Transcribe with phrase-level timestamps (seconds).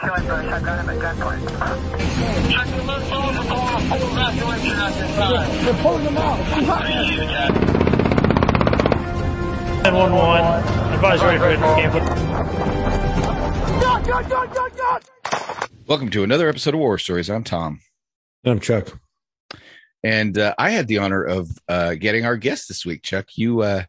[0.00, 0.46] killing brush.
[0.46, 1.46] I got him at gunpoint.
[2.50, 5.64] Check the left phone and pull a full evacuation at this time.
[5.64, 6.38] They're pulling them out.
[9.82, 10.62] 911.
[10.94, 11.00] For
[14.30, 15.02] God, God.
[15.86, 17.28] Welcome to another episode of War Stories.
[17.28, 17.80] I'm Tom,
[18.46, 18.98] I'm Chuck.
[20.02, 23.02] and uh, I had the honor of uh, getting our guest this week.
[23.02, 23.84] Chuck, you uh,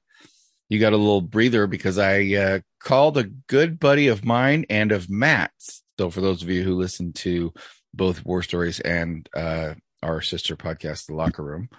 [0.68, 4.91] you got a little breather because I uh, called a good buddy of mine and
[4.91, 5.80] of Matt's.
[6.02, 7.54] So, for those of you who listen to
[7.93, 11.69] both War Stories and uh, our sister podcast, The Locker Room,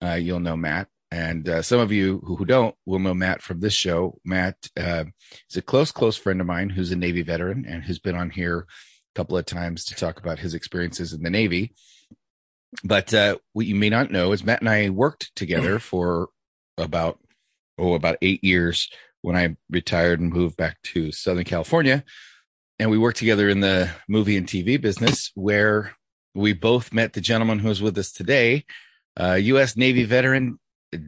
[0.00, 0.86] uh, you'll know Matt.
[1.10, 4.20] And uh, some of you who, who don't will know Matt from this show.
[4.24, 5.06] Matt uh,
[5.50, 8.30] is a close, close friend of mine who's a Navy veteran and who's been on
[8.30, 11.74] here a couple of times to talk about his experiences in the Navy.
[12.84, 16.28] But uh, what you may not know is Matt and I worked together for
[16.78, 17.18] about
[17.78, 18.88] oh about eight years
[19.22, 22.04] when I retired and moved back to Southern California,
[22.78, 25.96] and we worked together in the movie and TV business where
[26.34, 28.64] we both met the gentleman who is with us today,
[29.18, 29.76] uh, U.S.
[29.76, 30.58] Navy veteran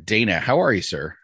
[0.05, 0.39] Dana.
[0.39, 1.15] How are you, sir?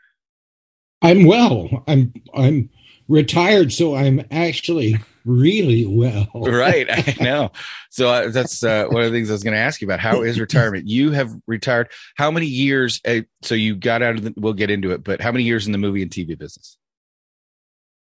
[1.02, 1.84] I'm well.
[1.86, 2.70] I'm I'm
[3.08, 6.28] retired, so I'm actually really well.
[6.34, 7.50] right i know
[7.88, 9.98] so uh, that's uh, one of the things i was going to ask you about
[10.00, 14.24] how is retirement you have retired how many years uh, so you got out of
[14.24, 16.76] the we'll get into it but how many years in the movie and tv business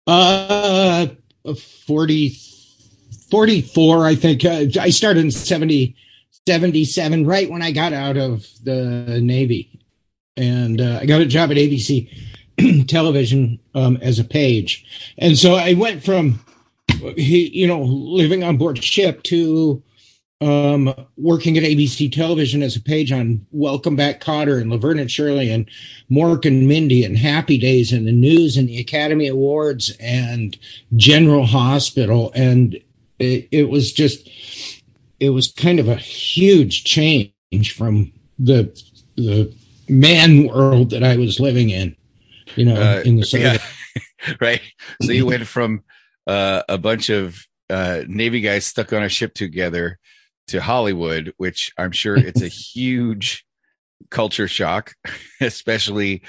[0.06, 1.06] Uh,
[1.44, 2.38] 40,
[3.30, 4.44] 44, I think.
[4.44, 5.96] Uh, I started in 70,
[6.46, 9.80] 77, right when I got out of the Navy.
[10.36, 12.08] And uh, I got a job at ABC
[12.88, 14.84] television um, as a page.
[15.18, 16.44] And so I went from,
[17.16, 19.82] you know, living on board ship to
[20.42, 25.10] um, working at ABC television as a page on Welcome Back Kotter and Laverne and
[25.10, 25.70] Shirley and
[26.10, 30.58] Mork and Mindy and Happy Days and the news and the Academy Awards and
[30.96, 32.32] General Hospital.
[32.34, 32.74] And
[33.20, 34.28] it, it was just,
[35.20, 37.32] it was kind of a huge change
[37.76, 38.76] from the,
[39.16, 39.54] the
[39.88, 41.94] man world that I was living in,
[42.56, 43.58] you know, Uh, in the yeah.
[44.40, 44.60] right
[45.02, 45.82] so you went from
[46.26, 49.98] uh, a bunch of uh, navy guys stuck on a ship together
[50.48, 53.44] to hollywood which i'm sure it's a huge
[54.10, 54.94] culture shock
[55.40, 56.22] especially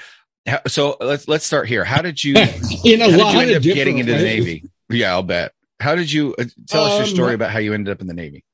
[0.66, 1.84] so let's let's start here.
[1.84, 2.34] How did you
[2.84, 4.64] in a lot you end of up getting into the navy?
[4.90, 5.52] Yeah i'll bet.
[5.80, 8.06] How did you uh, tell us your Um, story about how you ended up in
[8.06, 8.44] the navy?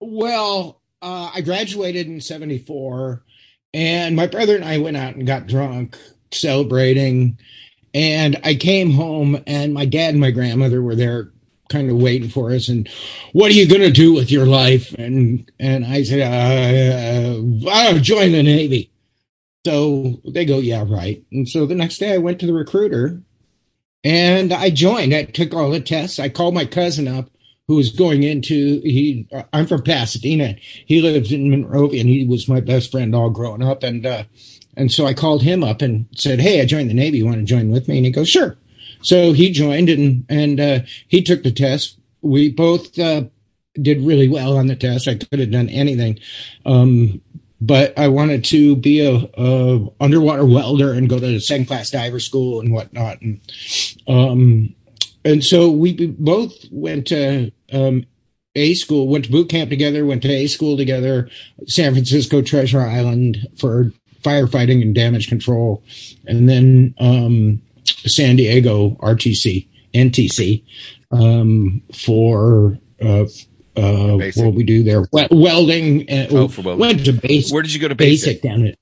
[0.00, 3.22] Well, uh, I graduated in 74,
[3.74, 5.96] and my brother and I went out and got drunk
[6.32, 7.38] celebrating.
[7.94, 11.30] And I came home, and my dad and my grandmother were there
[11.68, 12.68] kind of waiting for us.
[12.68, 12.88] And
[13.32, 14.92] what are you going to do with your life?
[14.94, 18.90] And, and I said, uh, I'll join the Navy.
[19.64, 21.24] So they go, yeah, right.
[21.30, 23.22] And so the next day I went to the recruiter
[24.04, 25.14] and I joined.
[25.14, 26.18] I took all the tests.
[26.18, 27.30] I called my cousin up
[27.68, 30.56] who was going into he I'm from Pasadena.
[30.86, 34.24] He lives in Monrovia and he was my best friend all growing up and uh
[34.76, 37.18] and so I called him up and said, "Hey, I joined the Navy.
[37.18, 38.56] You want to join with me?" And he goes, "Sure."
[39.02, 41.98] So he joined and and uh he took the test.
[42.20, 43.24] We both uh
[43.80, 45.08] did really well on the test.
[45.08, 46.18] I could have done anything.
[46.64, 47.20] Um
[47.62, 52.18] but I wanted to be a, a underwater welder and go to second class diver
[52.18, 53.20] school and whatnot.
[53.20, 53.40] And
[54.08, 54.74] um,
[55.24, 58.04] and so we both went to um,
[58.56, 61.28] A school, went to boot camp together, went to A school together,
[61.68, 63.92] San Francisco Treasure Island for
[64.22, 65.84] firefighting and damage control,
[66.26, 70.64] and then um, San Diego RTC NTC
[71.10, 72.78] um, for.
[73.00, 73.24] Uh,
[73.74, 76.02] uh, what we do there, welding.
[76.08, 76.78] Uh, Oh, for welding.
[76.78, 78.76] Went to basic, where did you go to basic, basic down at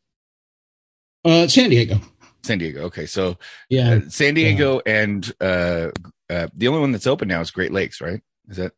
[1.24, 2.00] uh, San Diego.
[2.42, 3.36] san diego okay so
[3.68, 5.90] Yeah, uh, san diego and uh,
[6.28, 8.72] uh the only one that's open now is great lakes right is that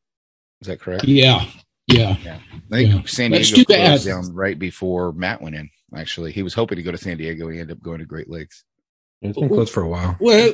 [0.60, 1.46] is that correct yeah,
[1.86, 2.16] yeah.
[2.24, 2.38] yeah.
[2.70, 3.02] I think Yeah.
[3.06, 5.68] San Diego closed down right before Matt went in.
[5.94, 7.48] Actually, he was hoping to go to San Diego.
[7.48, 8.64] He ended up going to Great Lakes.
[9.22, 10.16] It's been closed for a while.
[10.20, 10.52] Well,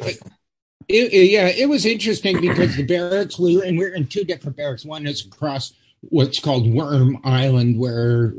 [0.88, 4.06] it, it- yeah, it was interesting because the barracks we were in, we were in
[4.06, 4.84] two different barracks.
[4.84, 8.34] One is across what's called Worm Island, where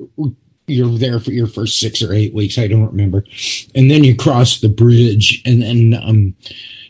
[0.68, 2.58] you're there for your first six or eight weeks.
[2.58, 3.24] I don't remember,
[3.76, 6.36] and then you cross the bridge, and then um,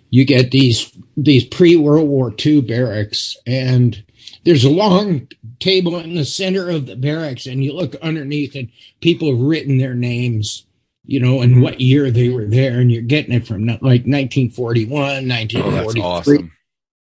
[0.10, 4.02] you get these these pre World War II barracks, and
[4.46, 5.28] there's a long
[5.60, 8.70] table in the center of the barracks, and you look underneath, and
[9.02, 10.66] people have written their names
[11.10, 11.62] you know, and mm-hmm.
[11.62, 14.92] what year they were there, and you're getting it from like 1941,
[15.28, 15.62] 1943.
[15.64, 16.52] Oh, that's awesome.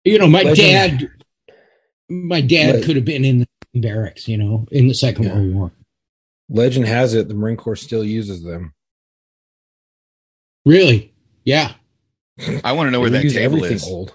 [0.05, 1.01] You know, my Legend.
[1.01, 1.57] dad,
[2.09, 5.35] my dad Leg- could have been in the barracks, you know, in the Second Yeah.
[5.35, 5.73] World War.
[6.49, 8.75] Legend has it the Marine Corps still uses them.
[10.65, 11.13] Really?
[11.45, 11.73] Yeah.
[12.63, 13.89] I want to know where that use table everything is.
[13.89, 14.15] old.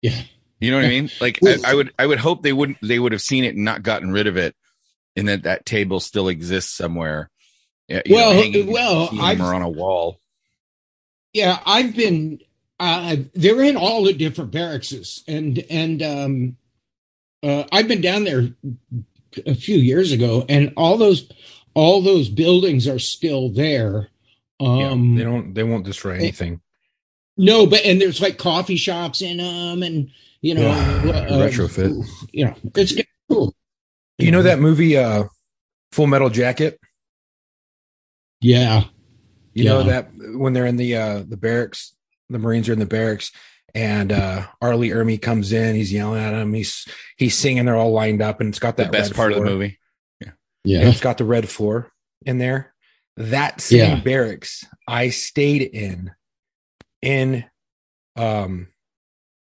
[0.00, 0.22] Yeah.
[0.60, 1.10] You know what I mean?
[1.20, 3.64] Like I, I would, I would hope they wouldn't, they would have seen it and
[3.64, 4.54] not gotten rid of it,
[5.16, 7.29] and that that table still exists somewhere.
[7.90, 10.20] Yeah, you know, Well, hanging in well, I've- or on a wall.
[11.32, 12.40] Yeah, I've been.
[12.78, 16.56] Uh, they're in all the different barracks, and and um,
[17.42, 18.48] uh, I've been down there
[19.46, 21.28] a few years ago, and all those
[21.74, 24.08] all those buildings are still there.
[24.60, 25.52] Yeah, Um, they don't.
[25.54, 26.60] They won't destroy anything.
[27.36, 30.10] no, but and there's like coffee shops in them, and
[30.40, 32.06] you know, Yeah, uh, retrofit.
[32.32, 32.94] You know, it's
[33.28, 33.54] cool.
[34.18, 35.24] You know that movie, uh,
[35.92, 36.80] Full Metal Jacket.
[38.40, 38.84] Yeah,
[39.54, 41.94] You know that when they're in the uh the barracks,
[42.28, 43.32] the Marines are in the barracks,
[43.74, 44.76] and uh R.
[44.76, 48.40] Lee Ermey comes in, he's yelling at him, he's he's singing, they're all lined up,
[48.40, 49.78] and it's got The that best red part of the movie.
[50.20, 50.30] Yeah.
[50.64, 50.88] yeah.
[50.88, 51.92] It's got the red floor
[52.24, 52.72] in there.
[53.16, 54.00] That same Yeah.
[54.00, 56.12] barracks I stayed in
[57.02, 57.44] in
[58.16, 58.68] um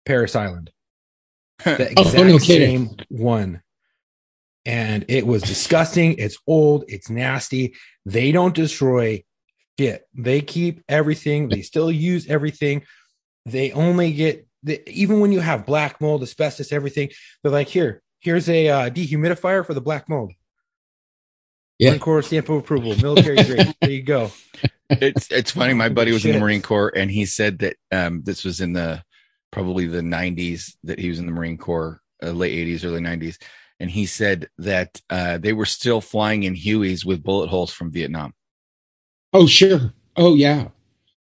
[0.06, 0.70] Parris Island.
[1.64, 2.90] The Oh, no kidding.
[2.90, 3.62] same one.
[4.66, 6.16] And it was disgusting.
[6.18, 6.86] It's old.
[6.88, 7.74] It's nasty.
[8.06, 9.24] They don't destroy
[9.80, 10.08] shit.
[10.14, 11.50] They keep everything.
[11.50, 12.84] They still use everything.
[13.46, 17.10] They only get the, even when you have black mold, asbestos, everything.
[17.42, 20.34] They're like, here, here's a uh, dehumidifier for the black mold.
[21.80, 21.90] Yeah.
[21.90, 23.76] Marine Corps stamp of approval, military grade.
[23.82, 24.32] there you go.
[24.90, 25.74] it's it's funny.
[25.74, 28.74] My buddy was in the Marine Corps, and he said that um, this was in
[28.74, 29.04] the
[29.52, 33.42] probably the '90s that he was in the Marine Corps, uh, late '80s, early '90s,
[33.80, 37.92] and he said that uh, they were still flying in Hueys with bullet holes from
[37.92, 38.34] Vietnam.
[39.34, 39.94] Oh sure.
[40.16, 40.70] Oh yeah.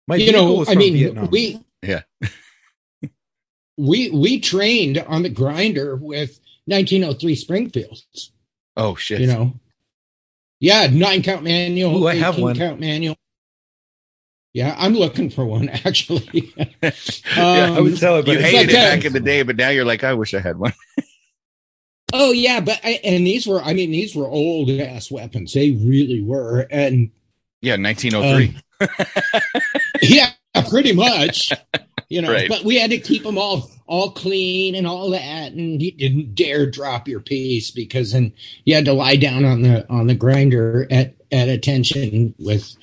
[0.06, 1.28] My you vehicle know, was I from mean, Vietnam.
[1.30, 2.02] we Yeah.
[3.76, 8.32] we we trained on the grinder with 1903 Springfields.
[8.76, 9.20] Oh shit!
[9.20, 9.54] You know,
[10.60, 12.56] yeah, nine count manual, Ooh, I have one.
[12.56, 13.16] count manual.
[14.54, 16.52] Yeah, I'm looking for one actually.
[17.36, 18.96] Yeah, I would Um, tell it, but you hated like it that.
[18.96, 20.72] back in the day, but now you're like, I wish I had one.
[22.12, 25.52] Oh yeah, but I, and these were, I mean, these were old ass weapons.
[25.52, 27.10] They really were, and
[27.60, 28.56] Yeah, 1903.
[30.02, 30.30] yeah,
[30.68, 31.52] pretty much.
[32.08, 32.48] You know, Right.
[32.48, 36.34] but we had to keep them all all clean and all that, and you didn't
[36.34, 38.32] dare drop your piece because then
[38.64, 42.74] you had to lie down on the on the grinder at at attention with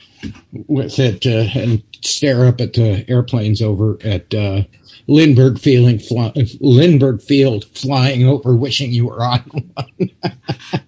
[0.53, 4.61] with it uh, and stare up at the airplanes over at uh,
[5.07, 10.09] Lindbergh feeling fly, Lindbergh Field flying over, wishing you were on one.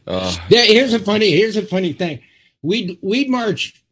[0.08, 2.22] Oh, Yeah, here's a funny here's a funny thing.
[2.62, 3.84] We'd we'd march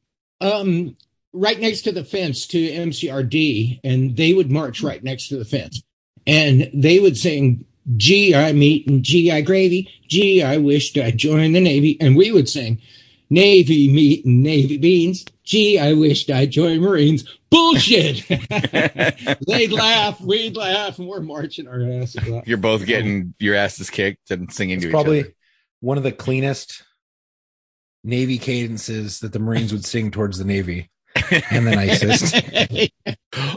[0.42, 0.96] um
[1.34, 5.46] right next to the fence to MCRD and they would march right next to the
[5.46, 5.84] fence.
[6.26, 7.66] And they would sing
[7.98, 9.90] GI meat and GI gravy.
[10.08, 11.98] Gee, I wished I'd join the Navy.
[12.02, 12.82] And we would sing
[13.30, 15.26] Navy meat and Navy beans.
[15.46, 17.24] Gee, I wished I'd join Marines.
[17.52, 18.28] Bullshit.
[19.48, 22.48] They'd laugh, we'd laugh, and we're marching our asses off.
[22.48, 25.04] you're both getting your asses kicked and singing it's to each other.
[25.04, 25.36] probably
[25.82, 26.84] one of the cleanest
[28.04, 30.90] Navy cadences that the Marines would sing towards the Navy
[31.52, 32.36] and the nicest.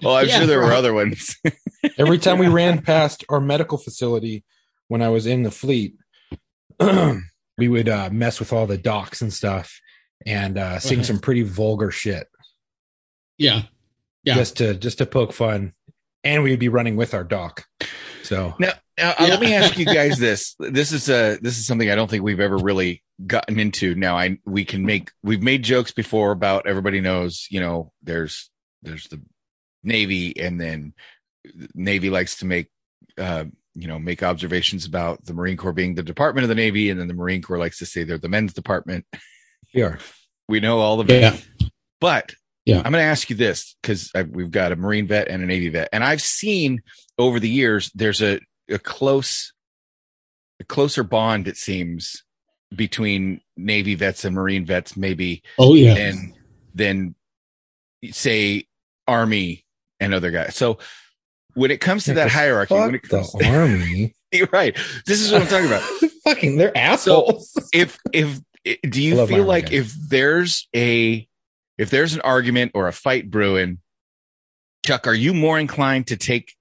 [0.04, 1.36] Oh, I'm Yeah, sure there were other ones.
[1.98, 4.44] Every time we ran past our medical facility
[4.88, 5.94] when I was in the fleet,
[6.80, 9.80] we would uh, mess with all the docks and stuff
[10.26, 11.06] and uh, sing Uh-huh.
[11.06, 12.26] some pretty vulgar shit
[13.38, 13.62] yeah.
[14.24, 14.34] Yeah.
[14.34, 15.72] just to just to poke fun.
[16.24, 17.64] And we would be running with our doc.
[18.24, 20.54] So Now, now uh, let me ask you guys this.
[20.58, 23.94] This is a this is something I don't think we've ever really gotten into.
[23.94, 27.46] Now, I we can make we've made jokes before about everybody knows.
[27.50, 28.50] You know, there's
[28.82, 29.22] there's the
[29.84, 30.92] Navy, and then
[31.74, 32.68] Navy likes to make
[33.16, 36.90] uh, you know make observations about the Marine Corps being the Department of the Navy,
[36.90, 39.06] and then the Marine Corps likes to say they're the men's department.
[39.74, 39.98] We are.
[40.48, 41.36] We know all of it, Yeah.
[42.00, 42.34] but
[42.64, 42.76] Yeah.
[42.78, 45.68] I'm going to ask you this because we've got a Marine vet and a Navy
[45.68, 46.80] vet, and I've seen
[47.18, 49.52] over the years there's a a close,
[50.60, 52.22] a closer bond it seems
[52.74, 55.94] between Navy vets and Marine vets, maybe Oh yeah.
[55.94, 56.34] than
[56.74, 57.14] than
[58.10, 58.66] say
[59.06, 59.64] Army
[60.00, 60.54] and other guys.
[60.54, 60.78] So
[61.54, 64.14] when it comes to that hierarchy, when it comes the army.
[64.32, 64.76] you're right.
[65.06, 65.82] This is what I'm talking about.
[66.24, 67.50] Fucking, they're assholes.
[67.72, 68.38] if if
[68.88, 71.26] do you feel like if there's a
[71.76, 73.78] if there's an argument or a fight brewing
[74.84, 76.54] chuck are you more inclined to take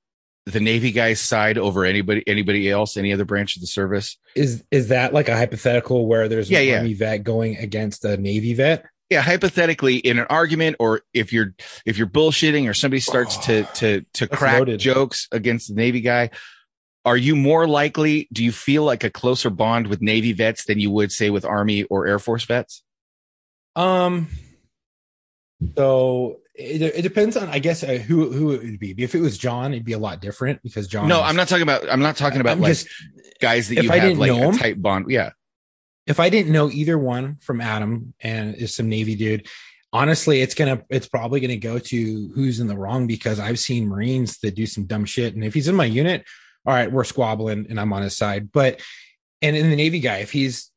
[0.46, 4.64] the navy guy's side over anybody anybody else any other branch of the service is
[4.72, 6.78] is that like a hypothetical where there's an Yeah, yeah.
[6.78, 8.86] army vet going against a navy vet?
[9.10, 11.54] yeah hypothetically in an argument or if you're
[11.86, 14.80] if you're bullshitting or somebody starts to to to That's crack loaded.
[14.80, 16.30] jokes against the navy guy
[17.08, 20.78] are you more likely do you feel like a closer bond with navy vets than
[20.80, 22.84] you would say with army or air force vets
[23.76, 24.28] Um,
[25.76, 28.94] So it, it depends on, I guess, uh, who who it would be.
[28.98, 31.08] If it was John, it'd be a lot different because John.
[31.08, 31.90] No, is- I'm not talking about.
[31.90, 32.88] I'm not talking about I'm like just
[33.42, 35.06] guys that you I have like a 'em- tight bond.
[35.10, 35.32] Yeah,
[36.06, 39.48] if I didn't know either one from Adam and is some Navy dude,
[39.94, 43.88] honestly, it's gonna it's probably gonna go to who's in the wrong because I've seen
[43.88, 46.24] Marines that do some dumb shit, and if he's in my unit,
[46.67, 48.51] all right, we're squabbling and I'm on his side.
[48.51, 48.81] But
[49.41, 50.69] and in the Navy guy, if he's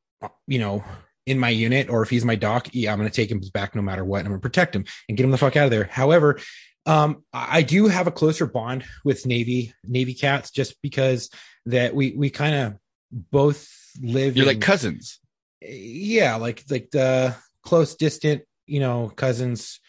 [0.46, 0.84] you know
[1.26, 3.82] in my unit or if he's my doc, yeah, I'm gonna take him back no
[3.82, 4.18] matter what.
[4.20, 5.84] And I'm gonna protect him and get him the fuck out of there.
[5.84, 6.38] However,
[6.86, 11.28] um, I I do have a closer bond with Navy Navy cats just because
[11.66, 12.76] that we we kind of
[13.12, 13.68] both
[14.00, 14.36] live.
[14.36, 15.18] you're in- like cousins.
[15.60, 19.80] yeah like like the close distant you know cousins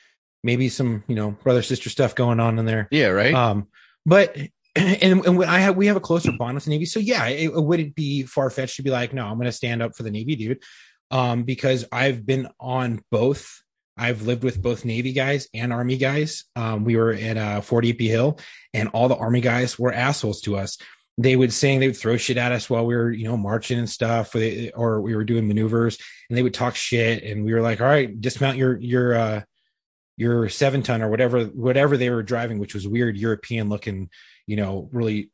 [0.44, 3.34] maybe some you know brother sister stuff going on in there Yeah, right.
[3.34, 3.68] um
[4.06, 4.36] but
[4.76, 6.86] and, and when i have we have a closer bond with the navy.
[6.86, 9.96] So yeah it, it wouldn't be far-fetched to be like no i'm gonna stand up
[9.96, 10.62] for the navy dude.
[11.10, 13.62] Um because i've been on both.
[13.98, 16.46] I've lived with both navy guys and army guys.
[16.56, 18.08] Um we were at uh fort A.P.
[18.08, 18.40] Hill
[18.74, 20.78] and all the army guys were assholes to us.
[21.18, 23.78] They would sing, they would throw shit at us while we were, you know, marching
[23.78, 25.98] and stuff, or, they, or we were doing maneuvers,
[26.30, 29.42] and they would talk shit, and we were like, "All right, dismount your your uh
[30.18, 34.10] your seven ton or whatever whatever they were driving, which was weird European looking,
[34.48, 35.32] you know, really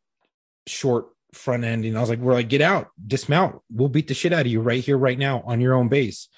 [0.68, 3.62] short front end." And I was like, "We're like, get out, dismount.
[3.72, 6.30] We'll beat the shit out of you right here, right now, on your own base."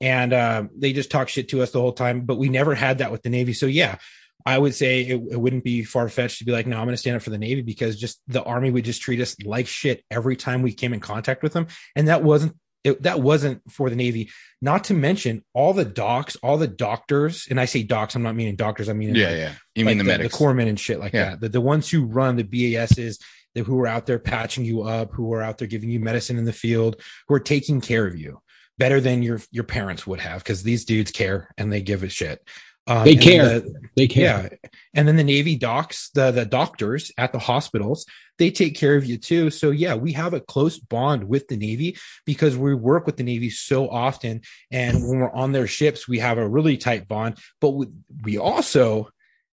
[0.00, 2.98] And uh, they just talk shit to us the whole time, but we never had
[2.98, 3.52] that with the Navy.
[3.52, 3.98] So yeah,
[4.44, 6.94] I would say it, it wouldn't be far fetched to be like, no, I'm going
[6.94, 9.66] to stand up for the Navy because just the Army would just treat us like
[9.66, 13.62] shit every time we came in contact with them, and that wasn't it, that wasn't
[13.70, 14.30] for the Navy.
[14.60, 18.34] Not to mention all the docs, all the doctors, and I say docs, I'm not
[18.34, 19.52] meaning doctors, I mean yeah, like, yeah.
[19.74, 20.36] You like mean the, the, medics?
[20.36, 21.30] corpsmen and shit like Yeah.
[21.30, 21.40] that.
[21.40, 23.18] The, the ones who run the BASs,
[23.54, 26.38] the, who are out there patching you up, who are out there giving you medicine
[26.38, 28.40] in the field, who are taking care of you
[28.78, 32.08] better than your your parents would have because these dudes care and they give a
[32.08, 32.40] shit.
[32.86, 33.60] Um, They and care.
[33.60, 34.50] the- They care.
[34.52, 34.70] yeah.
[34.94, 38.06] And then the Navy docs, the the doctors at the hospitals,
[38.38, 39.50] they take care of you too.
[39.50, 43.22] So yeah, we have a close bond with the Navy because we work with the
[43.22, 44.40] Navy so often.
[44.70, 47.38] And when we're on their ships, we have a really tight bond.
[47.60, 47.86] But we,
[48.24, 49.10] we also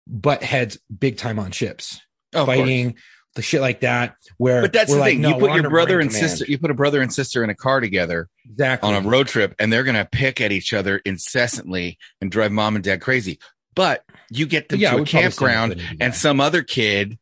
[0.07, 2.01] butt heads big time on ships,
[2.33, 2.95] Oh, of fighting
[3.35, 4.15] the shit like that.
[4.37, 5.21] Where But that's the like, thing.
[5.21, 6.29] no, you put your brother and command.
[6.29, 6.45] sister.
[6.51, 9.55] You put a brother and sister in a car together exactly on a road trip,
[9.59, 13.39] and they're gonna pick at each other incessantly and drive mom and dad crazy.
[13.75, 16.39] But you get them Yeah, to a we'd probably stand up for campground, and some
[16.39, 17.17] other kid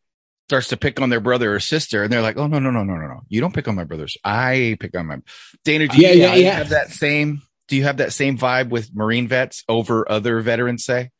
[0.49, 2.83] starts to pick on their brother or sister, and they're like, "Oh no, no, no,
[2.83, 3.21] no, no, no!
[3.29, 4.17] You don't pick on my brothers.
[4.23, 5.19] I pick on my."
[5.63, 6.51] Dana, do you Yeah, yeah, yeah.
[6.57, 7.41] have that same?
[7.69, 10.83] Do you have that same vibe with Marine vets over other veterans?
[10.83, 11.11] Say,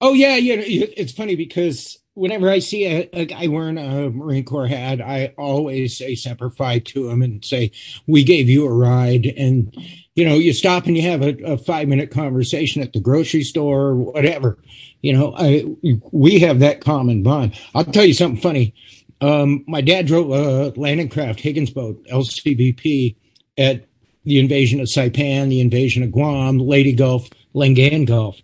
[0.00, 0.56] Oh yeah, yeah.
[0.58, 5.34] it's funny because whenever I see a, a guy wearing a Marine Corps hat, I
[5.38, 7.72] always say Semper Fi to him and say,
[8.06, 9.74] "We gave you a ride." And
[10.14, 13.42] you know, you stop and you have a, a five minute conversation at the grocery
[13.42, 14.58] store, or whatever.
[15.00, 15.64] You know, I
[16.10, 17.58] we have that common bond.
[17.74, 18.74] I'll tell you something funny.
[19.20, 23.14] Um, my dad drove a landing craft Higgins boat LCVP
[23.56, 23.86] at
[24.24, 28.40] the invasion of Saipan, the invasion of Guam, Leyte Gulf, Lingayen Gulf,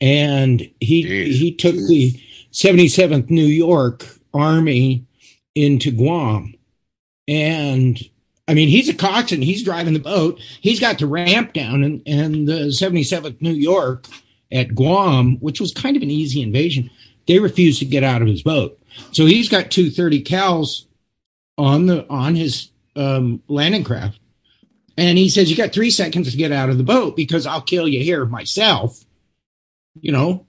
[0.00, 1.34] and he Jeez.
[1.34, 2.20] he took the
[2.52, 5.06] 77th New York Army
[5.54, 6.54] into Guam,
[7.26, 7.98] and
[8.48, 9.42] I mean he's a coxswain.
[9.42, 10.40] He's driving the boat.
[10.60, 14.06] He's got the ramp down, and and the 77th New York
[14.50, 16.90] at Guam, which was kind of an easy invasion,
[17.26, 18.78] they refused to get out of his boat.
[19.12, 20.84] So he's got two 30 cals
[21.56, 24.20] on the on his um, landing craft,
[24.96, 27.62] and he says you got three seconds to get out of the boat because I'll
[27.62, 29.02] kill you here myself.
[30.00, 30.46] You know,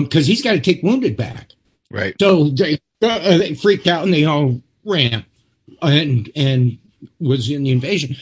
[0.00, 1.52] because he's got to take wounded back.
[1.90, 2.14] right?
[2.20, 5.24] So they uh, they freaked out and they all ran
[5.82, 6.78] and and
[7.20, 8.16] was in the invasion.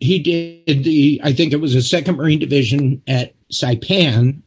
[0.00, 4.42] He did the I think it was a second Marine Division at Saipan,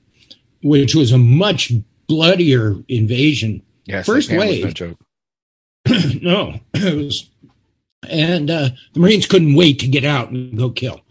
[0.64, 1.72] which was a much
[2.08, 3.62] bloodier invasion.
[3.86, 4.64] Yes, First wave.
[4.66, 4.98] no joke.
[6.22, 7.30] no, it was,
[8.08, 11.02] and uh, the Marines couldn't wait to get out and go kill.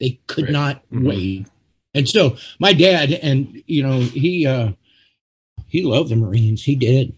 [0.00, 0.52] They could Right.
[0.52, 1.06] not Mhm.
[1.08, 1.46] wait.
[1.92, 4.72] And so my dad, and you know, he uh,
[5.74, 6.62] he loved the Marines.
[6.62, 7.12] He did,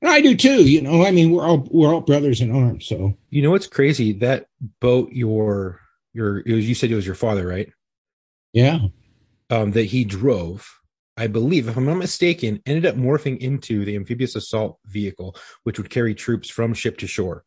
[0.00, 0.64] and I do too.
[0.64, 2.86] You know, I mean, we're all we're all brothers in arms.
[2.86, 4.14] So You know what's crazy?
[4.14, 4.46] That
[4.80, 5.80] boat, your
[6.14, 7.70] your it was, you said it was your father, right?
[8.54, 8.78] yeah,
[9.50, 10.66] Um, that he drove,
[11.18, 15.78] I believe, if I'm not mistaken, ended up morphing into the amphibious assault vehicle, which
[15.78, 17.44] would carry troops from ship to shore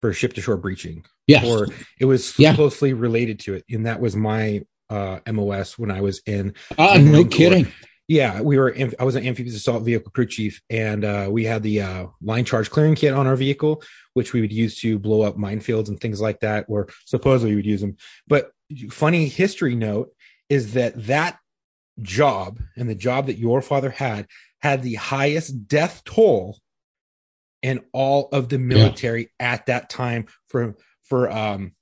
[0.00, 1.04] for ship to shore breaching.
[1.28, 1.68] yeah, Or
[2.00, 2.56] it was Yeah.
[2.56, 6.98] closely related to it, and that was my uh, MOS when I was in Ah,
[6.98, 7.64] no Corps.
[8.08, 8.76] Yeah, we were.
[8.98, 12.44] I was an amphibious assault vehicle crew chief, and uh, we had the uh, line
[12.44, 13.82] charge clearing kit on our vehicle,
[14.14, 16.66] which we would use to blow up minefields and things like that.
[16.68, 17.96] Or supposedly we would use them.
[18.26, 18.50] But
[18.90, 20.10] funny history note
[20.48, 21.38] is that that
[22.00, 24.26] job and the job that your father had
[24.60, 26.58] had the highest death toll
[27.62, 31.72] in all of the military at that time for for um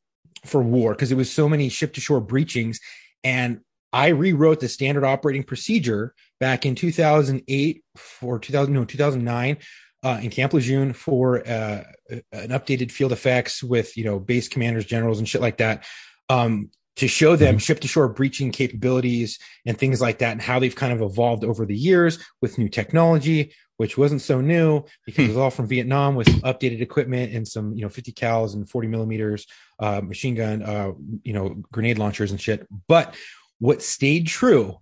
[0.44, 2.80] for war because it was so many ship to shore breachings
[3.24, 3.60] and
[3.92, 9.58] I rewrote the standard operating procedure back in 2008 for 2000 no 2009
[10.02, 11.84] uh, in Camp Lejeune for uh,
[12.32, 15.84] an updated field effects with you know base commanders, generals, and shit like that.
[16.28, 20.58] Um, to show them ship to shore breaching capabilities and things like that, and how
[20.58, 25.24] they've kind of evolved over the years with new technology, which wasn't so new because
[25.24, 28.68] it was all from Vietnam with updated equipment and some, you know, 50 cals and
[28.68, 29.46] 40 millimeters,
[29.78, 30.92] uh, machine gun, uh,
[31.22, 32.66] you know, grenade launchers and shit.
[32.88, 33.14] But
[33.60, 34.78] what stayed true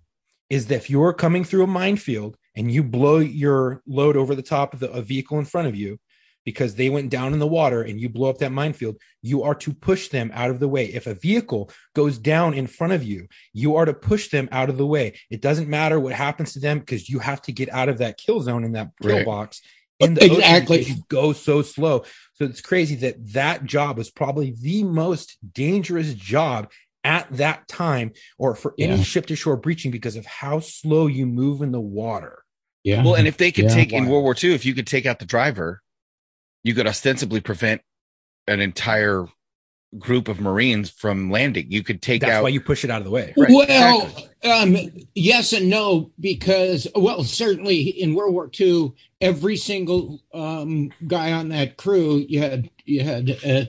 [0.49, 4.41] is that if you're coming through a minefield and you blow your load over the
[4.41, 5.99] top of the a vehicle in front of you
[6.45, 9.53] because they went down in the water and you blow up that minefield, you are
[9.53, 10.85] to push them out of the way.
[10.85, 14.69] If a vehicle goes down in front of you, you are to push them out
[14.69, 15.19] of the way.
[15.29, 18.17] It doesn't matter what happens to them because you have to get out of that
[18.17, 19.25] kill zone in that kill Right.
[19.25, 19.61] box.
[19.99, 20.77] In the ocean Exactly.
[20.77, 22.05] because you go so slow.
[22.33, 26.71] So it's crazy that that job was probably the most dangerous job
[27.09, 29.03] at that time or for any Yeah.
[29.03, 32.43] ship to shore breaching because of how slow you move in the water.
[32.83, 33.03] Yeah.
[33.03, 33.73] Well, and if they could Yeah.
[33.73, 35.81] take in World War II, if you could take out the driver,
[36.63, 37.81] you could ostensibly prevent
[38.47, 39.25] an entire
[39.97, 41.65] group of Marines from landing.
[41.71, 42.43] You could take That's out.
[42.43, 43.33] why you push it out of the way.
[43.35, 44.51] Right, well, exactly.
[44.51, 51.31] um, yes and no, because well, certainly in World War II, every single um, guy
[51.31, 53.65] on that crew, you had you had uh,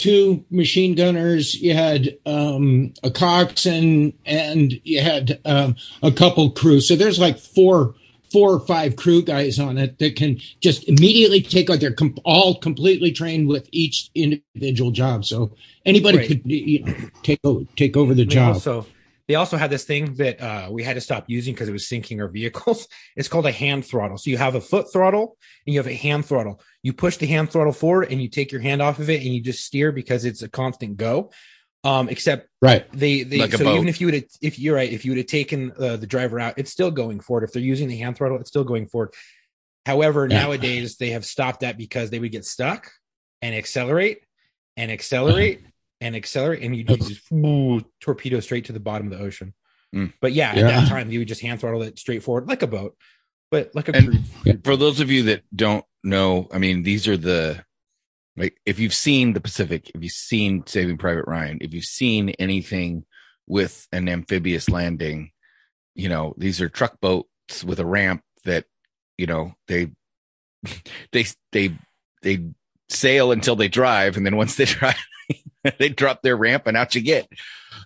[0.00, 6.80] two machine gunners, you had um, a coxswain, and you had um, a couple crew.
[6.80, 7.94] So there's like four
[8.32, 11.80] four or five crew guys on it that can just immediately take out.
[11.80, 15.24] They're com- all completely trained with each individual job.
[15.24, 15.50] So
[15.84, 16.28] anybody Right.
[16.28, 18.54] could you know, take over take over the They job.
[18.54, 18.86] also
[19.30, 21.86] they also had this thing that uh, we had to stop using because it was
[21.86, 22.88] sinking our vehicles.
[23.16, 24.18] It's called a hand throttle.
[24.18, 26.60] So you have a foot throttle and you have a hand throttle.
[26.82, 29.32] You push the hand throttle forward and you take your hand off of it and
[29.32, 31.30] you just steer because it's a constant go.
[31.84, 32.90] Um, except Right.
[32.92, 35.18] they they Like so even if you would have if you're right if you would
[35.18, 37.44] have taken uh, the driver out, it's still going forward.
[37.44, 39.14] If they're using the hand throttle, it's still going forward.
[39.86, 40.40] However, Yeah.
[40.42, 42.90] nowadays they have stopped that because they would get stuck
[43.42, 44.18] and accelerate
[44.76, 45.60] and accelerate
[46.00, 49.54] and accelerate, and you just ooh, torpedo straight to the bottom of the ocean.
[49.94, 50.12] Mm.
[50.20, 52.66] But yeah, at that time you would just hand throttle it straight forward like a
[52.66, 52.96] boat,
[53.50, 54.64] but like a And- crude.
[54.64, 57.64] for those of you that don't know, I mean, these are the
[58.36, 62.30] like if you've seen the Pacific, if you've seen Saving Private Ryan, if you've seen
[62.38, 63.04] anything
[63.46, 65.32] with an amphibious landing,
[65.96, 68.64] you know, these are truck boats with a ramp that,
[69.18, 69.90] you know, they
[71.12, 71.76] they they
[72.22, 72.46] they
[72.88, 74.94] sail until they drive, and then once they drive,
[75.78, 77.28] they drop their ramp and out you get.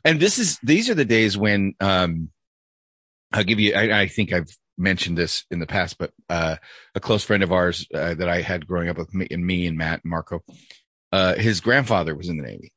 [0.05, 2.31] And this is these are the days when um
[3.33, 6.57] I'll give you I, I think I've mentioned this in the past, but uh
[6.95, 9.67] a close friend of ours uh, that I had growing up with me and me
[9.67, 10.43] and Matt and Marco,
[11.13, 12.73] uh his grandfather was in the Navy.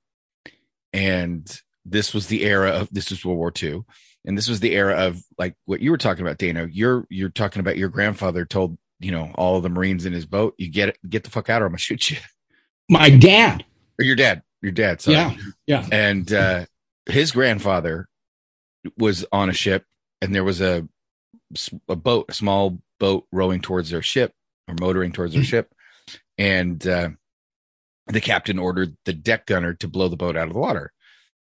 [0.93, 3.83] And this was the era of this was World War II.
[4.25, 6.67] And this was the era of like what you were talking about, Dana.
[6.69, 10.25] You're you're talking about your grandfather told, you know, all of the Marines in his
[10.25, 12.17] boat, you get it, get the fuck out or I'm gonna shoot you.
[12.89, 13.63] My dad.
[13.99, 14.43] Or your dad.
[14.61, 15.15] Your dad, sorry.
[15.17, 15.35] Yeah.
[15.67, 15.85] Yeah.
[15.91, 16.65] and uh,
[17.07, 18.07] his grandfather
[18.97, 19.83] was on a ship
[20.21, 20.87] and there was a,
[21.87, 24.31] a boat a small boat rowing towards their ship
[24.67, 25.71] or motoring towards their ship
[26.37, 27.09] and uh,
[28.07, 30.91] the captain ordered the deck gunner to blow the boat out of the water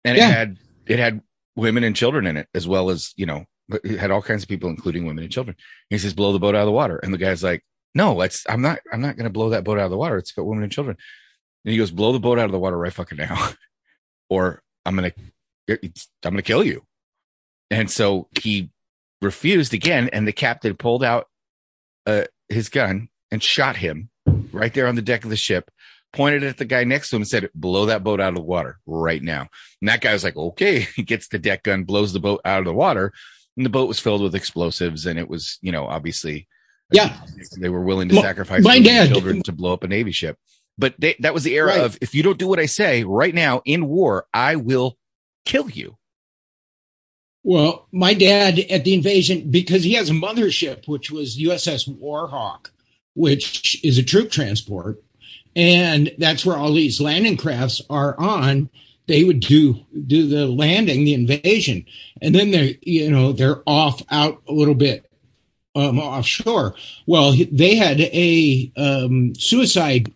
[0.04, 0.28] and Yeah.
[0.28, 1.20] it had it had
[1.56, 3.44] women and children in it as well as you know
[3.84, 5.56] it had all kinds of people including women and children
[5.90, 7.62] he says blow the boat out of the water and the guy's like
[7.94, 10.16] no it's i'm not i'm not going to blow that boat out of the water
[10.16, 10.96] it's got women and children
[11.64, 13.48] and he goes blow the boat out of the water right fucking now
[14.30, 15.12] or I'm gonna
[15.68, 15.78] I'm
[16.22, 16.84] gonna kill you.
[17.70, 18.70] And so he
[19.22, 21.28] refused again, and the captain pulled out
[22.06, 24.10] uh, his gun and shot him
[24.52, 25.70] right there on the deck of the ship.
[26.12, 28.42] Pointed at the guy next to him and said, "Blow that boat out of the
[28.42, 29.48] water right now."
[29.80, 32.58] And that guy was like, "Okay." He gets the deck gun, blows the boat out
[32.58, 33.12] of the water,
[33.56, 36.48] and the boat was filled with explosives, and it was, you know, obviously,
[36.90, 37.18] Yeah.
[37.58, 40.36] they were willing to My- sacrifice my dad- children to blow up a navy ship.
[40.78, 41.80] But they, that was the era Right.
[41.80, 44.96] of if you don't do what I say right now in war, I will
[45.44, 45.96] kill you.
[47.44, 52.70] Well, my dad at the invasion, because he has a mothership, which was USS Warhawk,
[53.14, 55.02] which is a troop transport,
[55.56, 58.70] and that's where all these landing crafts are on.
[59.08, 61.84] They would do do the landing, the invasion,
[62.22, 65.10] and then they're you know they're off out a little bit
[65.74, 66.76] um, offshore.
[67.06, 70.12] Well, they had a um, suicide.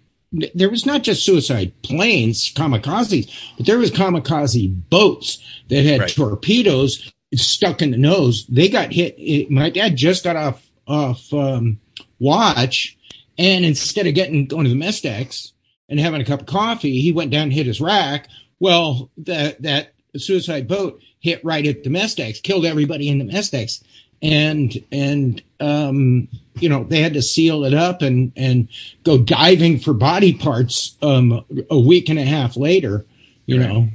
[0.54, 6.10] There was not just suicide planes, kamikazes, but there was kamikaze boats that had Right.
[6.10, 8.46] torpedoes stuck in the nose.
[8.48, 9.14] They got hit.
[9.18, 11.78] It, my dad just got off off um,
[12.18, 12.96] watch,
[13.38, 15.52] and instead of getting going to the mess decks
[15.88, 18.28] and having a cup of coffee, he went down and hit his rack.
[18.60, 23.24] Well, that that suicide boat hit right at the mess decks, killed everybody in the
[23.24, 23.82] mess decks,
[24.22, 26.28] and and um,
[26.60, 28.68] you know they had to seal it up and and
[29.04, 33.06] go diving for body parts um, a week and a half later.
[33.46, 33.68] You Right.
[33.68, 33.88] know,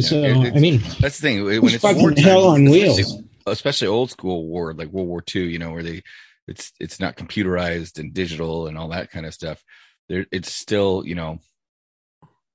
[0.00, 1.44] so Yeah, it- I mean, That's the thing.
[1.44, 2.98] When It's it's fucking wartime, hell on wheels.
[2.98, 6.02] especially- especially old school war, like World War II, you know, where they
[6.48, 9.62] it's it's not computerized and digital and all that kind of stuff.
[10.08, 11.38] There, it's still you know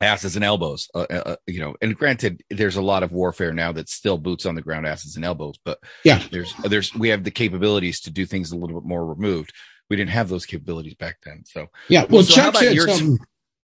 [0.02, 1.76] asses and elbows, uh, uh, you know.
[1.82, 5.16] And granted, there's a lot of warfare now that's still boots on the ground, asses
[5.16, 5.56] and elbows.
[5.64, 6.22] But Yeah.
[6.32, 9.54] there's there's we have the capabilities to do things a little bit more removed.
[9.90, 11.44] We didn't have those capabilities back then.
[11.46, 12.06] So, yeah.
[12.10, 13.18] Well, so Chuck said your- something.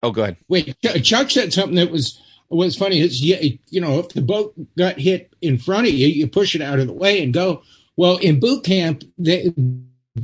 [0.03, 0.37] oh, go ahead.
[0.47, 2.99] Wait, Chuck said something that was was funny.
[3.01, 6.55] It's yeah, you know, if the boat got hit in front of you, you push
[6.55, 7.61] it out of the way and go.
[7.97, 9.51] Well, in boot camp, they,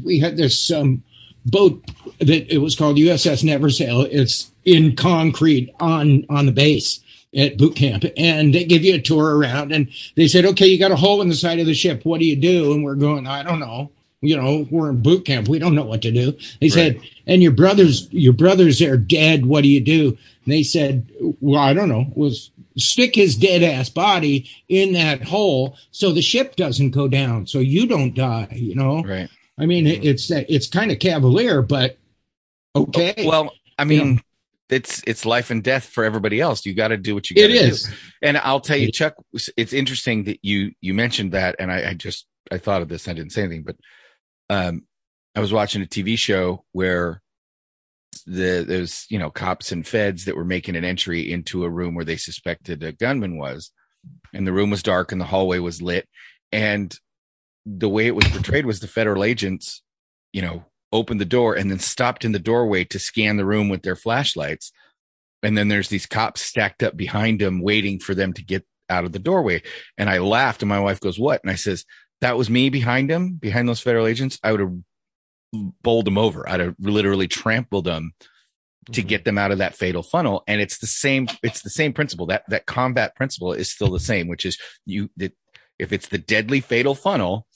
[0.04, 1.04] we had this um,
[1.46, 1.84] boat
[2.20, 4.02] that it was called USS Never Sail.
[4.02, 7.00] It's in concrete on on the base
[7.36, 9.72] at boot camp, and they give you a tour around.
[9.72, 12.06] And they said, "Okay, you got a hole in the side of the ship.
[12.06, 15.26] What do you do?" And we're going, "I don't know." You know, we're in boot
[15.26, 15.50] camp.
[15.50, 16.38] We don't know what to do.
[16.62, 19.46] They said, and your brothers, your brothers are dead.
[19.46, 20.18] What do you do?
[20.46, 21.06] And they said,
[21.42, 22.06] well, I don't know.
[22.16, 27.48] Was stick his dead ass body in that hole so the ship doesn't go down,
[27.48, 28.48] so you don't die.
[28.52, 29.30] You know, Right.
[29.58, 31.98] I mean, it, it's it's kind of cavalier, but
[32.76, 33.26] oh, okay.
[33.28, 34.22] Well, I mean,
[34.74, 36.66] it's it's life and death for everybody else.
[36.66, 37.60] You got to do what you got to do.
[37.60, 37.90] is.
[38.22, 39.14] And I'll tell you, Chuck,
[39.56, 43.08] it's interesting that you you mentioned that, and I, I just I thought of this.
[43.08, 43.76] I didn't say anything, but
[44.50, 44.84] um,
[45.36, 47.22] I was watching a TV show where
[48.26, 51.96] the there's you know cops and feds that were making an entry into a room
[51.96, 53.72] where they suspected a gunman was,
[54.34, 56.08] and the room was dark and the hallway was lit,
[56.52, 56.98] and
[57.66, 59.82] the way it was portrayed was the federal agents,
[60.34, 63.68] you know, opened the door and then stopped in the doorway to scan the room
[63.68, 64.72] with their flashlights.
[65.42, 69.04] And then there's these cops stacked up behind them waiting for them to get out
[69.04, 69.62] of the doorway.
[69.98, 71.42] And i laughed and my wife goes what?
[71.44, 71.84] And i says
[72.22, 74.40] that was me behind him behind those federal agents.
[74.44, 74.76] I would have
[75.82, 76.48] bowled them over.
[76.48, 78.14] I'd have literally trampled them
[78.86, 79.08] to mm-hmm.
[79.08, 80.44] get them out of that fatal funnel.
[80.48, 82.28] And it's the same it's the same principle.
[82.28, 85.34] That that combat principle is still the same which is you that
[85.80, 87.48] if it's the deadly fatal funnel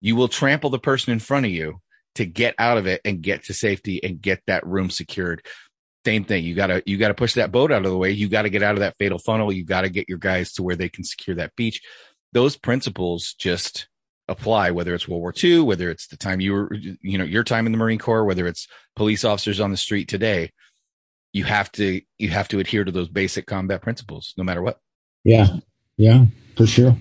[0.00, 1.80] you will trample the person in front of you
[2.16, 5.42] to get out of it and get to safety and get that room secured
[6.04, 6.44] same thing.
[6.44, 8.10] You gotta you gotta push that boat out of the way.
[8.10, 9.52] You gotta get out of that fatal funnel.
[9.52, 11.82] You gotta get your guys to where they can secure that beach.
[12.32, 13.88] Those principles just
[14.28, 17.44] apply, whether it's World War II, whether it's the time you were, you know, your
[17.44, 20.50] time in the Marine Corps, whether it's police officers on the street today.
[21.32, 24.78] You have to you have to adhere to those basic combat principles, no matter what.
[25.22, 25.56] Yeah,
[25.96, 26.24] yeah,
[26.56, 26.96] for sure.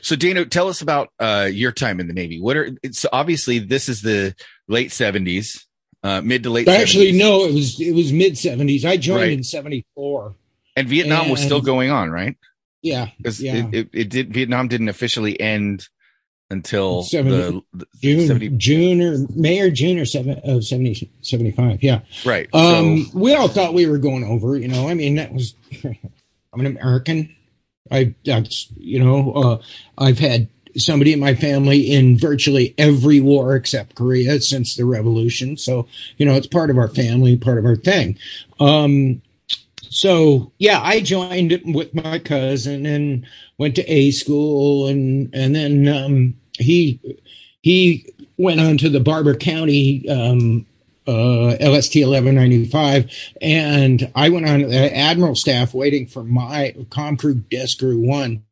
[0.00, 2.40] So, Dano, tell us about uh, your time in the Navy.
[2.40, 4.34] What are so obviously this is the
[4.68, 5.66] late seventies,
[6.02, 6.68] uh, mid to late.
[6.68, 7.18] Actually, 70s.
[7.18, 8.84] no, it was it was mid seventies.
[8.84, 9.32] I joined Right.
[9.32, 10.34] in seventy four.
[10.76, 12.36] and Vietnam was still going on, right?
[12.82, 13.66] Yeah, because Yeah.
[13.68, 15.86] it, it, it did Vietnam didn't officially end
[16.50, 21.82] until 70 the, June, 70 June or May or June or seven of 70, 75.
[21.82, 22.00] Yeah.
[22.26, 22.46] right.
[22.52, 25.54] Um, so, we all thought we were going over, you know, I mean, that was,
[25.84, 27.34] I'm an American.
[27.92, 29.62] I, that's, you know, uh,
[29.98, 35.58] I've had somebody in my family in virtually every war except Korea since the revolution.
[35.58, 38.18] So, you know, it's part of our family, part of our thing.
[38.58, 39.20] Um,
[39.90, 43.26] so yeah, I joined with my cousin and
[43.58, 46.98] went to A school and, and then, um, he,
[47.60, 48.06] he
[48.38, 50.64] went on to the Barbour County, um,
[51.06, 53.10] uh, LST 1195.
[53.40, 58.44] And I went on the admiral staff waiting for my com crew desk crew one,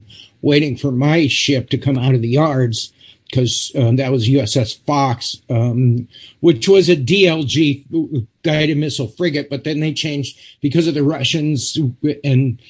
[0.43, 2.93] waiting for my ship to come out of the yards
[3.31, 6.09] because um, that was USS Fox, um,
[6.41, 9.49] which was a DLG guided missile frigate.
[9.49, 11.79] But then they changed because of the Russians
[12.25, 12.61] and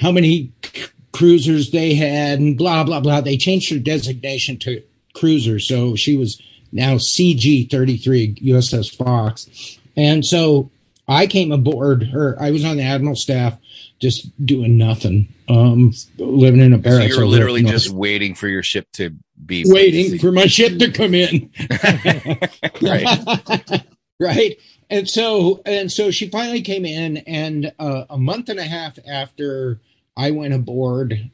[0.00, 3.20] how many c- cruisers they had and blah, blah, blah.
[3.20, 4.82] They changed her designation to
[5.14, 5.58] cruiser.
[5.58, 6.40] So she was
[6.72, 9.78] now CG 33 USS Fox.
[9.96, 10.70] And so
[11.08, 12.36] I came aboard her.
[12.40, 13.58] I was on the admiral staff
[14.00, 16.84] just doing nothing, um, living in a barracks.
[16.84, 17.14] so barracks.
[17.14, 19.10] you were literally just waiting for your ship to
[19.44, 21.50] be waiting for my ship to come in.
[22.82, 23.84] right.
[24.20, 24.56] right.
[24.90, 28.98] And so, and so she finally came in, and uh, a month and a half
[29.06, 29.80] after
[30.16, 31.30] I went aboard,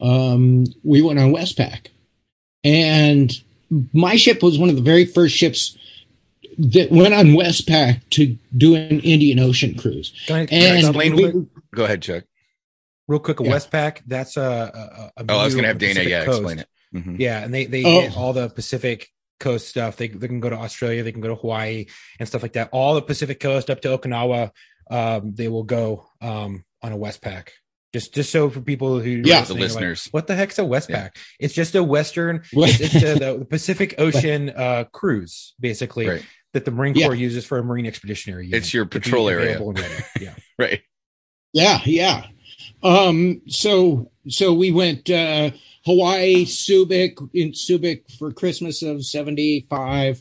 [0.00, 1.88] um, we went on Westpac,
[2.64, 3.32] and
[3.92, 5.76] my ship was one of the very first ships
[6.58, 10.12] that went on Westpac to do an Indian Ocean cruise.
[10.26, 12.24] Can I, can I explain we- Go ahead, Chuck.
[13.08, 13.50] real quick, a Yeah.
[13.52, 13.98] Westpac.
[14.06, 15.10] That's a.
[15.16, 15.94] a, a Oh, I was going to have Dana.
[15.94, 16.38] Pacific Yeah, Coast.
[16.40, 16.68] explain it.
[16.94, 17.18] Mhm.
[17.18, 18.00] Yeah, and they they Oh.
[18.02, 19.08] hit all the Pacific
[19.40, 19.96] Coast stuff.
[19.96, 21.86] They they can go to Australia, they can go to Hawaii
[22.18, 22.70] and stuff like that.
[22.72, 24.50] All the Pacific Coast up to Okinawa,
[24.90, 27.48] um, they will go um, on a Westpac.
[27.92, 29.42] Just just so for people who Yeah.
[29.42, 30.08] The listening are like, listeners.
[30.10, 30.88] what the heck's a Westpac?
[30.90, 31.08] Yeah.
[31.40, 32.42] It's just a Western.
[32.52, 36.26] It's, it's a, the, the Pacific Ocean uh, cruise, basically, Right.
[36.52, 37.06] that the Marine Yeah.
[37.06, 38.50] Corps uses for a Marine expeditionary.
[38.52, 39.50] It's your patrol area.
[39.56, 39.94] available and ready.
[40.20, 40.34] Yeah.
[40.58, 40.82] Right.
[41.52, 42.26] Yeah, yeah.
[42.82, 45.50] Um, so so we went uh
[45.86, 50.20] Hawaii, Subic in Subic for Christmas of seventy five.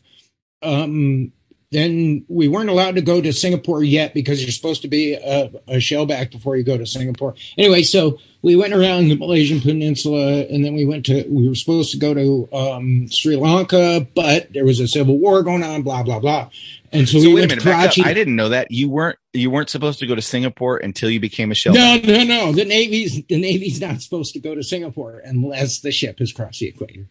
[0.62, 1.34] Um
[1.72, 5.46] then we weren't allowed to go to Singapore yet because you're supposed to be a,
[5.68, 7.36] a shellback before you go to Singapore.
[7.58, 11.56] Anyway, so we went around the Malaysian Peninsula and then we went to we were
[11.56, 15.82] supposed to go to um Sri Lanka, but there was a civil war going on,
[15.82, 16.50] blah blah blah.
[16.92, 17.66] And so, So, we wait a went minute.
[17.66, 17.96] Back up.
[17.96, 18.04] Karachi.
[18.04, 21.20] I didn't know that you weren't you weren't supposed to go to Singapore until you
[21.20, 21.74] became a shell.
[21.74, 22.52] No, no, no.
[22.54, 26.60] The Navy's the Navy's not supposed to go to Singapore unless the ship has crossed
[26.60, 27.08] the equator.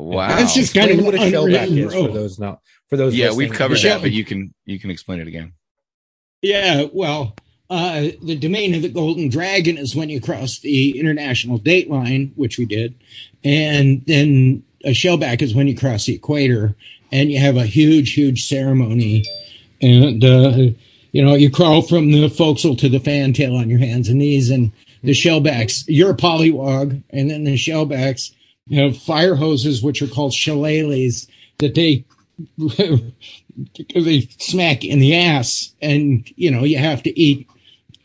[0.00, 0.28] Wow.
[0.28, 3.14] That's just kind Explain of what a shellback unwritten is for those not for those.
[3.14, 3.48] yeah, listening.
[3.50, 5.52] we've covered Michelle- that, but you can you can explain it again.
[6.42, 7.36] Yeah, well,
[7.68, 12.32] uh, the domain of the Golden Dragon is when you cross the international date line,
[12.34, 12.94] which we did,
[13.44, 16.74] and then a shellback is when you cross the equator,
[17.12, 19.24] and you have a huge, huge ceremony,
[19.82, 20.56] and uh,
[21.12, 24.48] you know you crawl from the forecastle to the fantail on your hands and knees,
[24.50, 25.84] and the shellbacks.
[25.86, 28.32] You're a polywog, and then the shellbacks
[28.72, 31.26] have fire hoses, which are called shillelaghs,
[31.58, 32.04] that they
[33.94, 37.48] they smack in the ass, and you know you have to eat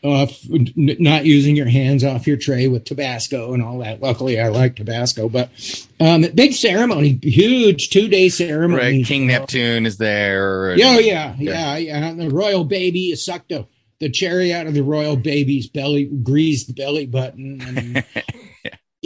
[0.04, 4.00] off, not using your hands off your tray with Tabasco and all that.
[4.00, 5.50] Luckily, I like Tabasco, but
[5.98, 8.80] um, big ceremony, huge two day ceremony.
[8.82, 9.04] Right.
[9.06, 10.70] King Neptune is there.
[10.70, 12.06] and- Yeah, oh, yeah, yeah, yeah.
[12.06, 13.66] And the royal baby, you suck the,
[13.98, 17.60] the cherry out of the royal baby's belly, grease the belly button.
[17.62, 18.04] And,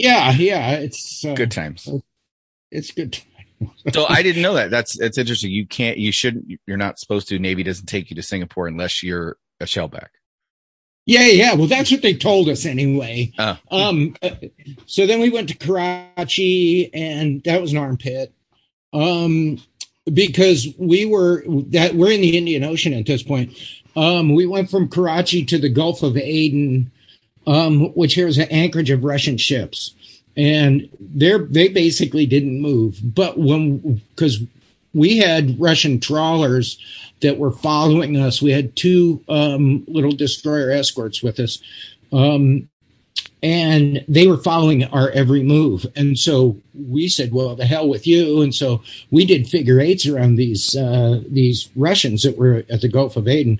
[0.01, 1.89] yeah, yeah, it's uh, Good times.
[2.71, 3.19] It's good.
[3.93, 4.71] So I didn't know that.
[4.71, 5.51] That's it's interesting.
[5.51, 5.97] You can't.
[5.97, 6.45] You shouldn't.
[6.65, 7.39] You're not supposed to.
[7.39, 10.07] Navy doesn't take you to Singapore unless you're a shellback.
[11.05, 11.53] Yeah, yeah.
[11.55, 13.31] Well, that's what they told us anyway.
[13.39, 13.57] Oh.
[13.71, 14.31] Um, uh,
[14.85, 18.33] so then we went to Karachi, and that was an armpit.
[18.93, 19.57] Um,
[20.11, 23.57] because we were that we're in the Indian Ocean at this point.
[23.95, 26.91] Um, we went from Karachi to the Gulf of Aden,
[27.47, 29.93] um, which here is an anchorage of Russian ships,
[30.37, 32.99] and they're they basically didn't move.
[33.03, 34.41] But when because
[34.93, 36.77] we had Russian trawlers
[37.21, 38.41] that were following us.
[38.41, 41.61] We had two um, little destroyer escorts with us.
[42.11, 42.67] Um,
[43.43, 45.85] and they were following our every move.
[45.95, 48.41] And so we said, well, the hell with you.
[48.41, 52.87] And so we did figure eights around these, uh, these Russians that were at the
[52.87, 53.59] Gulf of Aden.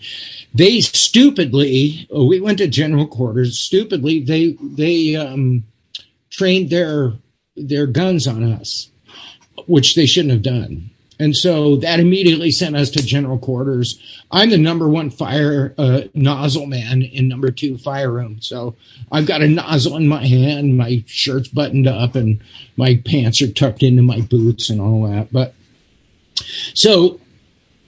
[0.53, 5.63] They stupidly, we went to general quarters, stupidly, they, they, um,
[6.29, 7.13] trained their,
[7.57, 8.89] their guns on us,
[9.67, 10.91] which they shouldn't have done.
[11.21, 14.01] And so that immediately sent us to general quarters.
[14.31, 18.41] I'm the number one fire uh, nozzle man in number two fire room.
[18.41, 18.75] So
[19.11, 22.41] I've got a nozzle in my hand, my shirt's buttoned up, and
[22.75, 25.31] my pants are tucked into my boots and all that.
[25.31, 25.53] But
[26.73, 27.19] so,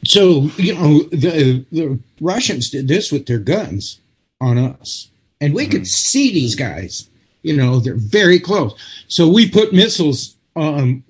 [0.06, 4.00] so you know, the the Russians did this with their guns
[4.39, 5.10] on us,
[5.41, 7.10] and we could see these guys.
[7.41, 8.76] You know, they're very close.
[9.08, 11.04] So we put missiles um,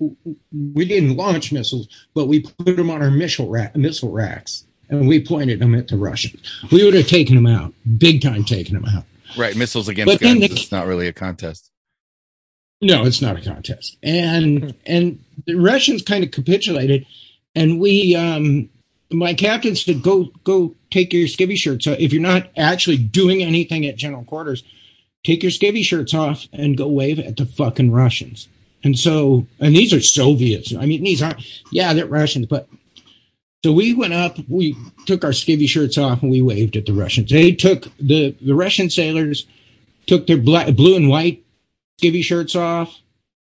[0.52, 5.08] we didn't launch missiles, but we put them on our missile, rack, missile racks and
[5.08, 6.40] we pointed them at the Russians.
[6.70, 9.04] We would have taken them out, big time taken them out.
[9.36, 9.56] Right.
[9.56, 10.40] Missiles against But guns.
[10.40, 11.70] the- it's not really a contest.
[12.80, 13.96] No, it's not a contest.
[14.02, 17.06] And and the Russians kind of capitulated,
[17.54, 18.68] and we, um,
[19.10, 21.98] my captain said, "Go go take your skivvy shirts off.
[21.98, 24.62] If you're not actually doing anything at general quarters,
[25.24, 28.48] take your skivvy shirts off and go wave at the fucking Russians."
[28.84, 30.74] And so, and these are Soviets.
[30.74, 31.40] I mean, these aren't,
[31.72, 32.68] yeah, they're Russians, but
[33.64, 36.92] so we went up, we took our skivvy shirts off and we waved at the
[36.92, 37.30] Russians.
[37.30, 39.46] They took the, the Russian sailors
[40.06, 41.42] took their black, blue and white
[41.98, 43.00] skivvy shirts off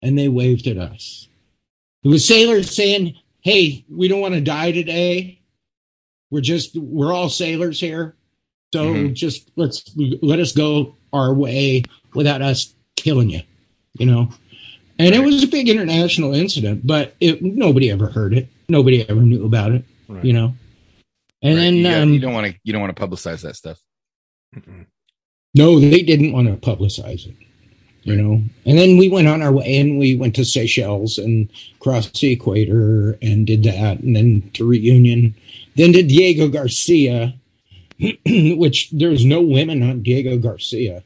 [0.02, 1.28] and they waved at us.
[2.04, 5.42] It was sailors saying, Hey, we don't want to die today.
[6.32, 8.16] We're just, we're all sailors here.
[8.74, 9.14] So Mhm.
[9.14, 13.42] just let's let us go our way without us killing you,
[13.98, 14.30] you know?
[15.00, 18.48] And it was a big international incident, but it, nobody ever heard it.
[18.70, 20.26] Nobody ever knew about it, Right.
[20.26, 20.54] you know?
[21.44, 21.62] And Right.
[21.62, 22.60] then, you, got- um, you don't want to.
[22.64, 23.80] You don't want to publicize that stuff.
[25.54, 27.36] No, they didn't want to publicize it,
[28.04, 28.42] you know.
[28.66, 32.32] And then we went on our way and we went to Seychelles and crossed the
[32.32, 35.36] equator and did that, and then to Reunion,
[35.76, 37.34] then to Diego Garcia,
[38.26, 41.04] which there was no women on Diego Garcia.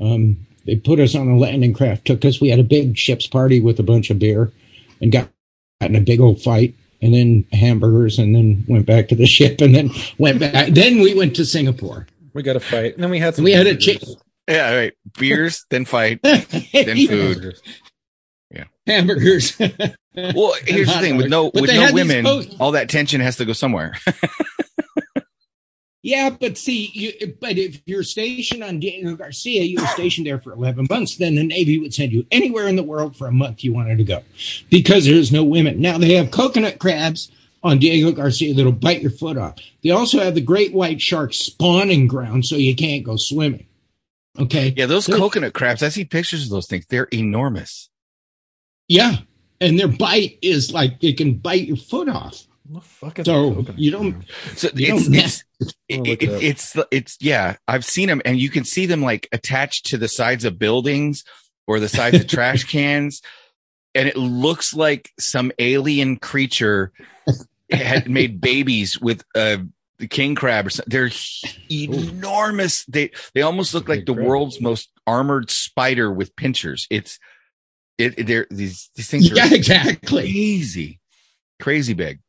[0.00, 2.40] Um, they put us on a landing craft, took us.
[2.40, 4.52] We had a big ship's party with a bunch of beer,
[5.00, 5.28] and got,
[5.80, 9.26] got in a big old fight, and then hamburgers, and then went back to the
[9.36, 10.68] ship, and then went back.
[10.68, 12.06] then we went to Singapore.
[12.34, 13.44] We got a fight, and then we had some.
[13.44, 13.84] We had a hamburgers.
[13.84, 14.02] chick-
[14.48, 14.92] Yeah, right.
[15.18, 16.42] Beers, then fight, then
[17.06, 17.54] food.
[18.50, 19.58] Yeah, hamburgers.
[20.14, 22.26] Well, here's the thing with no with no women,
[22.60, 23.94] all that tension has to go somewhere.
[26.02, 30.40] Yeah, but see, you, but if you're stationed on Diego Garcia, you were stationed there
[30.40, 33.32] for 11 months, then the Navy would send you anywhere in the world for a
[33.32, 34.20] month you wanted to go
[34.68, 35.80] because there's no women.
[35.80, 37.30] Now, they have coconut crabs
[37.62, 39.54] on Diego Garcia that'll bite your foot off.
[39.84, 43.66] They also have the great white shark spawning ground so you can't go swimming.
[44.38, 44.74] Okay.
[44.76, 45.18] yeah, those Good.
[45.18, 45.84] coconut crabs.
[45.84, 46.86] I see pictures of those things.
[46.86, 47.90] They're enormous.
[48.88, 49.18] Yeah.
[49.60, 52.44] And their bite is like they can bite your foot off.
[52.68, 54.24] What the fuck is So, a coconut you don't-
[54.56, 55.44] So You it's don't it's,
[55.88, 57.56] it, it it- it's it's yeah.
[57.68, 61.24] I've seen them, and you can see them like attached to the sides of buildings
[61.66, 63.20] or the sides of trash cans,
[63.94, 66.92] and it looks like some alien creature
[67.70, 69.60] had made babies with a
[70.10, 70.90] king crab or something.
[70.90, 71.10] They're
[71.70, 72.84] enormous.
[72.86, 74.26] They they almost look like the crab.
[74.26, 76.86] world's most armored spider with pinchers.
[76.90, 77.18] It's
[77.98, 78.26] it.
[78.26, 80.22] They're these these things are Yeah, exactly.
[80.22, 81.00] crazy,
[81.60, 82.20] crazy big.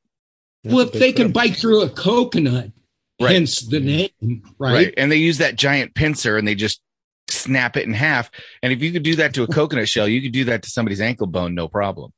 [0.64, 2.72] That's well, if big they can bite through a coconut,
[3.22, 3.34] Right.
[3.34, 4.74] hence the name, right?
[4.74, 4.94] right?
[4.98, 6.82] And they use that giant pincer and they just
[7.30, 8.32] snap it in half.
[8.62, 10.70] And if you could do that to a coconut shell, you could do that to
[10.70, 12.12] somebody's ankle bone, no problem.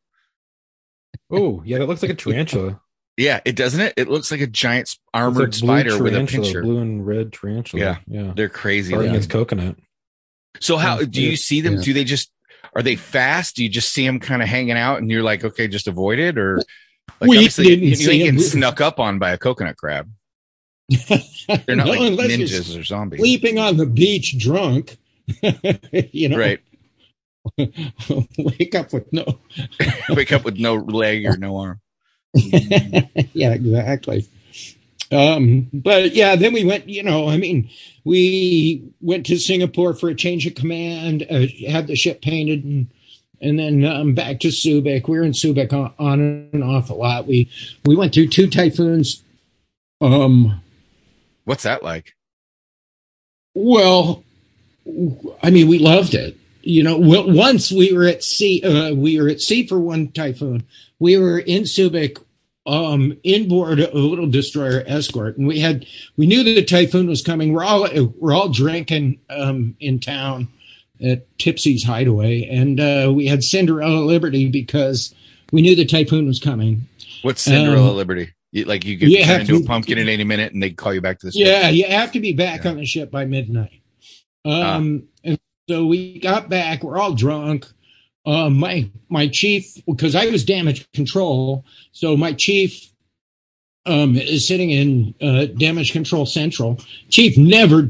[1.32, 2.82] Oh, yeah, that looks like a tarantula.
[3.18, 3.94] Yeah, it doesn't it?
[3.98, 6.62] It looks like a giant armored a blue spider with a tarantula, pincher.
[6.62, 7.84] blue and red tarantula.
[7.84, 7.98] Yeah.
[8.08, 8.34] yeah.
[8.36, 8.92] They're crazy.
[8.92, 9.16] Fighting looking.
[9.16, 9.78] against coconut.
[10.60, 11.76] So how do you see them?
[11.76, 11.82] Yeah.
[11.82, 12.32] Do they just
[12.76, 13.56] are they fast?
[13.56, 16.20] Do you just see them kind of hanging out and you're like, okay, just avoid
[16.20, 16.60] it, or
[17.20, 20.10] like We obviously didn't you, you see getting snuck up on by a coconut crab.
[20.89, 24.98] They're not No, like ninjas or zombies, sleeping on the beach drunk.
[26.12, 26.60] you know, right?
[28.38, 29.26] wake up with no.
[30.10, 31.82] Wake up with no leg or no arm.
[32.34, 34.28] yeah, exactly.
[35.12, 36.89] Um, but yeah, then we went.
[36.89, 37.70] You know, I mean,
[38.04, 41.26] we went to Singapore for a change of command.
[41.30, 42.88] Uh, had the ship painted, and
[43.46, 45.08] and then um, back to Subic.
[45.08, 47.28] We were in Subic on, on and off a lot.
[47.28, 47.50] We
[47.86, 49.24] we went through two typhoons.
[50.02, 50.62] Um,
[51.46, 52.16] What's that like?
[53.54, 54.24] Well,
[55.42, 56.38] I mean, we loved it.
[56.62, 60.12] You know, well, once we were at sea, uh, we were at sea for one
[60.12, 60.66] typhoon.
[60.98, 62.20] We were in Subic,
[62.66, 65.86] um, inboard a little destroyer escort, and we had
[66.18, 67.54] we knew that the typhoon was coming.
[67.54, 67.88] We're all
[68.20, 70.48] we're all drinking um, in town
[71.04, 75.14] at Tipsy's Hideaway, and uh, we had Cinderella Liberty because
[75.52, 76.88] we knew the typhoon was coming.
[77.22, 78.32] What's Cinderella Um, Liberty?
[78.52, 80.70] You, like you could you turn into a to- pumpkin in any minute, and they
[80.72, 81.46] call you back to the ship.
[81.46, 82.72] Yeah, you have to be back Yeah.
[82.72, 83.82] on the ship by midnight.
[84.46, 86.84] Um, and so we got back.
[86.84, 87.66] We're all drunk.
[88.26, 92.90] Um, my my chief, because I was damage control, so my chief
[93.86, 96.80] sitting in uh, damage control central.
[97.10, 97.89] Chief never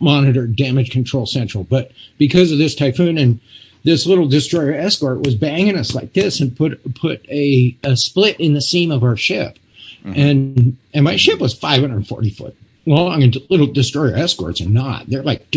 [0.00, 3.40] monitored damage control central, but because of this typhoon and
[3.84, 8.38] this little destroyer escort was banging us like this and put put a, a split
[8.40, 9.58] in the seam of our ship,
[10.04, 10.16] Mhm.
[10.16, 15.08] and and my ship was 540 foot long, and little destroyer escorts are not.
[15.08, 15.48] They're like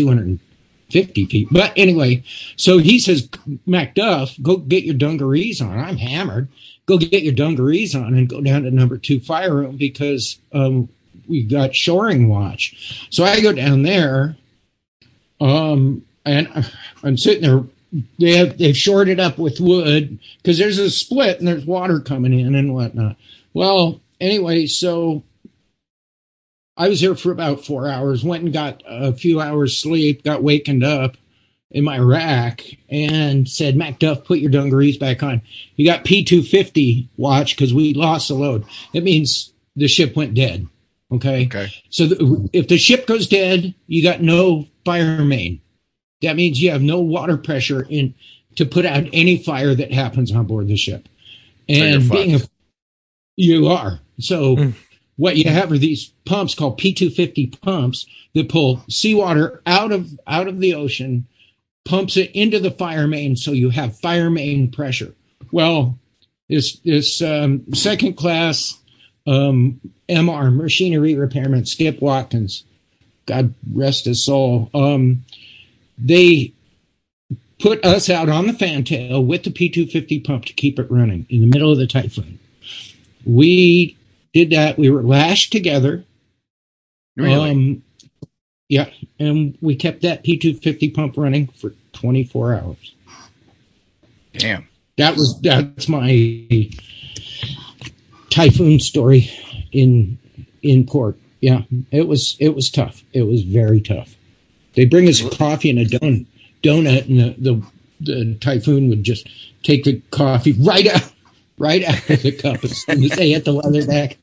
[0.90, 1.48] 250 feet.
[1.50, 2.22] But anyway,
[2.56, 3.28] so he says,
[3.66, 5.78] Macduff, go get your dungarees on.
[5.78, 6.48] I'm hammered.
[6.86, 10.88] Go get your dungarees on and go down to number two fire room because um,
[11.28, 13.06] we got shoring watch.
[13.10, 14.36] So I go down there,
[15.40, 16.48] um, and
[17.02, 17.64] I'm sitting there.
[18.18, 22.38] They have they've shorted up with wood because there's a split and there's water coming
[22.38, 23.16] in and whatnot.
[23.52, 25.24] Well, anyway, so
[26.80, 28.24] I was here for about four hours.
[28.24, 30.24] Went and got a few hours sleep.
[30.24, 31.18] Got wakened up
[31.70, 35.42] in my rack and said, "Macduff, put your dungarees back on."
[35.76, 38.64] You got P two fifty watch because we lost the load.
[38.94, 40.68] It means the ship went dead.
[41.12, 41.44] Okay.
[41.44, 41.70] Okay.
[41.90, 45.60] So the, if the ship goes dead, you got no fire main.
[46.22, 48.14] That means you have no water pressure in
[48.56, 51.10] to put out any fire that happens on board the ship.
[51.68, 52.40] And being a,
[53.36, 54.00] you are.
[54.18, 54.74] So Mm.
[55.20, 60.48] What you have are these pumps called P250 pumps that pull seawater out of out
[60.48, 61.26] of the ocean,
[61.84, 65.14] pumps it into the fire main so you have fire main pressure.
[65.52, 65.98] Well,
[66.48, 68.78] this this um, second class
[69.26, 72.64] um, MR machinery repairman Skip Watkins,
[73.26, 74.70] God rest his soul.
[74.72, 75.26] Um,
[75.98, 76.54] they
[77.58, 81.42] put us out on the fantail with the P250 pump to keep it running in
[81.42, 82.38] the middle of the typhoon.
[83.26, 83.98] We
[84.32, 84.78] did that.
[84.78, 86.04] We were lashed together.
[87.16, 87.50] Really?
[87.50, 87.82] Um,
[88.68, 92.94] Yeah, and we kept that P250 pump running for 24 hours.
[94.32, 94.68] Damn.
[94.96, 96.70] That was that's my
[98.30, 99.30] typhoon story
[99.72, 100.18] in
[100.62, 101.16] in port.
[101.40, 103.02] Yeah, it was it was tough.
[103.12, 104.14] It was very tough.
[104.74, 106.26] They bring us coffee and a don,
[106.62, 107.62] donut, and the, the
[108.00, 109.28] the typhoon would just
[109.62, 111.12] take the coffee right out
[111.60, 114.16] right out of the cup as soon as they hit the leather deck.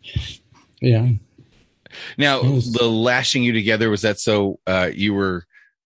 [0.82, 1.08] Yeah.
[2.18, 5.46] Now, was- the lashing you together was that so uh, you were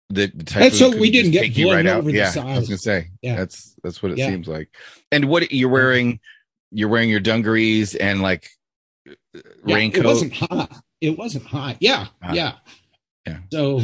[0.09, 1.99] the, the typhoon That's so we didn't get you blown right out.
[1.99, 3.37] over the Yeah, I was gonna say Yeah.
[3.37, 4.29] that's that's what it Yeah.
[4.29, 4.69] seems like.
[5.13, 6.19] And what you're wearing,
[6.73, 8.49] you're wearing your dungarees and like
[9.07, 9.13] Yeah,
[9.63, 10.05] raincoat.
[10.05, 10.83] It wasn't hot.
[11.01, 11.77] It wasn't hot.
[11.81, 12.33] Yeah, Ah.
[12.33, 12.53] yeah,
[13.27, 13.39] Yeah.
[13.53, 13.81] So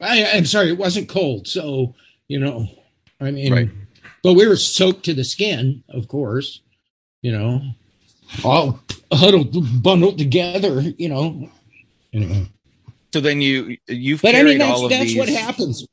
[0.00, 1.46] I, I'm sorry, it wasn't cold.
[1.48, 1.94] So
[2.28, 2.66] you know,
[3.20, 3.70] I mean, Right.
[4.22, 6.60] but we were soaked to the skin, of course.
[7.24, 7.62] You know,
[8.44, 10.82] all huddled, bundled together.
[10.82, 11.50] You know.
[12.12, 12.48] Anyway,
[13.14, 15.16] so then you you've but I carried mean, that's all of that's these.
[15.16, 15.86] what happens.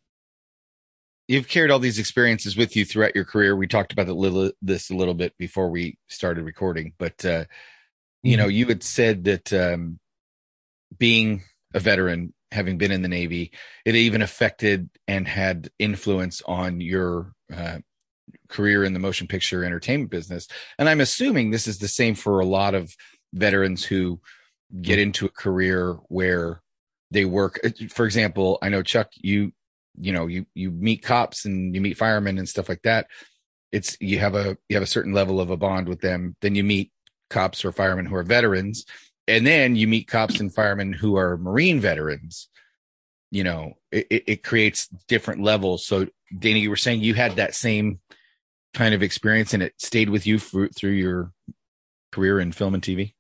[1.27, 3.55] You've carried all these experiences with you throughout your career.
[3.55, 7.45] We talked about little, this a little bit before we started recording, but uh,
[8.23, 8.41] you Mm-hmm.
[8.41, 9.99] know, you had said that um,
[10.97, 13.51] being a veteran, having been in the Navy,
[13.85, 17.79] it even affected and had influence on your uh,
[18.51, 20.47] career in the motion picture entertainment business.
[20.77, 22.95] And I'm assuming this is the same for a lot of
[23.33, 24.19] veterans who
[24.81, 26.61] get into a career where
[27.09, 27.59] they work.
[27.63, 29.51] uh, For example, I know Chuck, you
[29.99, 33.07] you know you you meet cops and you meet firemen and stuff like that.
[33.71, 36.35] It's you have a you have a certain level of a bond with them.
[36.41, 36.91] Then you meet
[37.29, 38.85] cops or firemen who are veterans,
[39.27, 42.49] and then you meet cops and firemen who are Marine veterans.
[43.29, 45.85] You know, it, it, it creates different levels.
[45.85, 47.99] So, Dana, you were saying you had that same
[48.73, 51.31] kind of experience, and it stayed with you through through your
[52.11, 53.13] career in film and TV.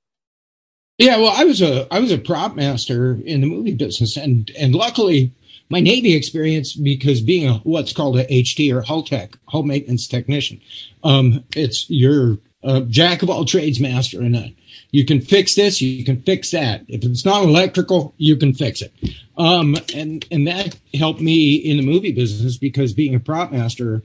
[0.97, 4.51] Yeah, well, I was a I was a prop master in the movie business, and
[4.57, 5.31] and luckily
[5.69, 10.07] my Navy experience because being a what's called a HT or hull tech, hull maintenance
[10.07, 10.61] technician,
[11.03, 14.55] um, it's you're a jack of all trades, master of none.
[14.91, 16.83] You can fix this, you can fix that.
[16.87, 18.93] If it's not electrical, you can fix it.
[19.37, 24.03] Um, and and that helped me in the movie business because being a prop master,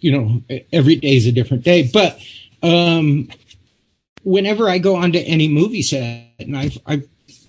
[0.00, 0.42] you know,
[0.72, 1.88] every day is a different day.
[1.92, 2.20] But
[2.62, 3.28] um,
[4.24, 7.08] whenever I go onto any movie set, and I've I've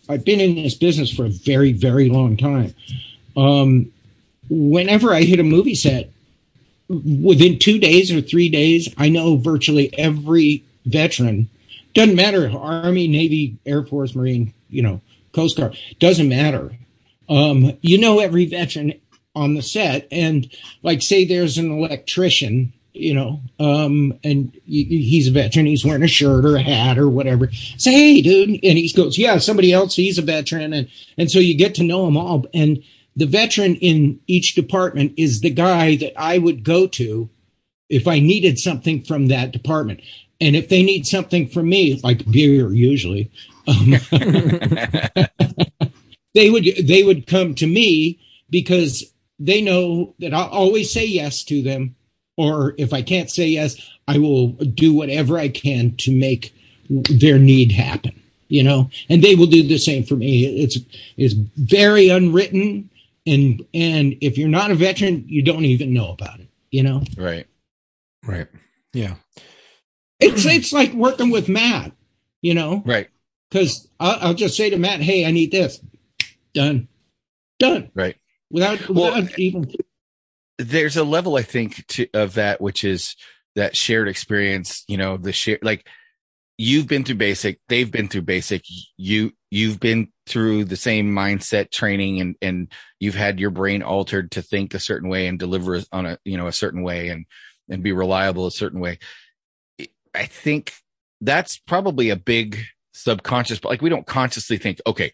[0.10, 2.74] I've been in this business for a very very long time.
[3.36, 3.92] Um,
[4.50, 6.12] whenever I hit a movie set,
[6.90, 11.50] within two days or three days, I know virtually every veteran.
[11.94, 15.02] Doesn't matter Army, Navy, Air Force, Marine, you know,
[15.32, 15.78] Coast Guard.
[16.00, 16.72] Doesn't matter.
[17.30, 18.94] Um, you know every veteran
[19.36, 20.50] on the set, and
[20.82, 25.66] like say there's an electrician you know, um, and he's a veteran.
[25.66, 27.50] He's wearing a shirt or a hat or whatever.
[27.78, 29.96] Say, hey, dude, and he goes, yeah, somebody else.
[29.96, 32.46] He's a veteran, and and so you get to know them all.
[32.54, 32.84] And
[33.16, 37.30] the veteran in each department is the guy that I would go to
[37.90, 40.02] if I needed something from that department.
[40.40, 43.32] And if they need something from me, like beer, usually,
[43.68, 43.96] um,
[46.36, 48.20] they would they would come to me
[48.52, 51.96] because they know that I'll always say yes to them
[52.38, 53.76] or if I can't say yes,
[54.08, 56.54] I will do whatever I can to make
[56.90, 58.20] their need happen.
[58.50, 60.46] You know, and they will do the same for me.
[60.46, 60.78] It's
[61.18, 62.90] it's very unwritten,
[63.26, 66.50] and and if you're not a veteran, you don't even know about it.
[66.70, 67.48] You know, right.
[68.24, 68.48] Right.
[68.94, 69.16] Yeah.
[70.20, 71.94] it's it's like working with Matt.
[72.44, 73.10] You know, Right.
[73.50, 75.80] because I'll, I'll just say to Matt, "Hey, I need this."
[76.54, 76.88] Done,
[77.58, 77.90] done.
[77.96, 78.18] Right.
[78.54, 79.70] Without Well, without even
[80.60, 83.16] there's a level I think to, of that, which is
[83.56, 84.86] that shared experience.
[84.88, 85.88] You know, the share like
[86.60, 88.64] you've been through basic, they've been through basic.
[88.96, 94.32] You you've been through the same mindset training, and and you've had your brain altered
[94.32, 97.26] to think a certain way and deliver on a you know a certain way and
[97.70, 99.00] and be reliable a certain way.
[100.14, 100.74] I think
[101.22, 102.60] that's probably a big
[102.94, 105.12] subconscious, but like we don't consciously think, okay,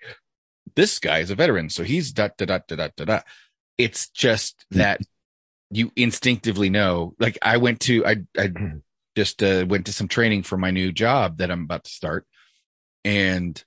[0.76, 3.06] this guy is a veteran, so he's da da da da da da.
[3.06, 3.22] da.
[3.78, 5.02] It's just that
[5.72, 7.14] you instinctively know.
[7.20, 8.52] Like I went to, I I
[9.16, 12.26] just uh, went to some training for my new job that I'm about to start,
[13.06, 13.62] and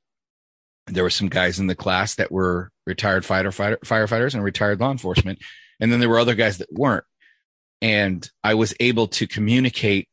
[0.86, 4.80] there were some guys in the class that were retired fighter, fighter firefighters and retired
[4.80, 5.38] law enforcement,
[5.80, 7.04] and then there were other guys that weren't,
[7.80, 10.08] and I was able to communicate,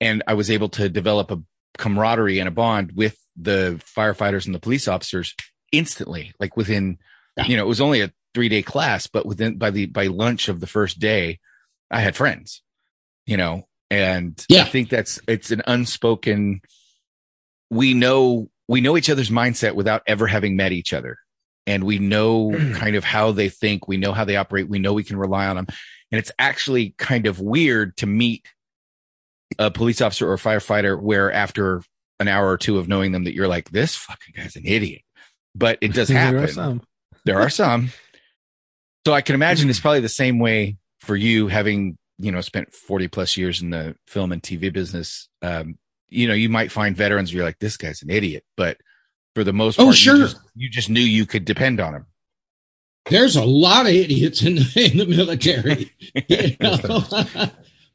[0.00, 1.42] and I was able to develop a
[1.78, 5.34] camaraderie and a bond with the firefighters and the police officers
[5.72, 6.98] instantly, like within,
[7.46, 10.48] you know, it was only a three day class, but within by the by lunch
[10.48, 11.38] of the first day,
[11.90, 12.62] I had friends,
[13.26, 14.62] you know, and Yeah.
[14.62, 16.60] I think that's it's an unspoken.
[17.70, 21.18] We know we know each other's mindset without ever having met each other,
[21.66, 23.88] and we know kind of how they think.
[23.88, 24.68] We know how they operate.
[24.68, 25.66] We know we can rely on them.
[26.12, 28.46] And it's actually kind of weird to meet
[29.58, 31.82] a police officer or a firefighter where after
[32.20, 35.02] an hour or two of knowing them that you're like, this fucking guy's an idiot.
[35.56, 36.48] But it does There are happen.
[36.54, 36.82] some.
[37.24, 37.90] There are some.
[39.06, 42.74] So I can imagine it's probably the same way for you having, you know, spent
[42.74, 45.28] 40 plus years in the film and TV business.
[45.42, 45.78] Um,
[46.08, 48.42] you know, you might find veterans where you're like, this guy's an idiot.
[48.56, 48.78] But
[49.36, 50.16] for the most part, Oh, sure.
[50.16, 52.06] you, just, you just knew you could depend on him.
[53.08, 55.92] There's a lot of idiots in the, in the military.
[56.28, 57.04] you know?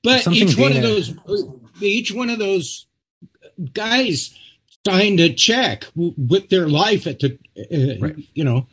[0.03, 1.13] but Something each one of those,
[1.81, 2.87] each one of those
[3.73, 4.33] guys
[4.85, 8.15] signed a check w- with their life at the, uh, Right.
[8.33, 8.67] you know,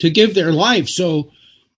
[0.00, 0.88] to give their life.
[0.88, 1.30] So,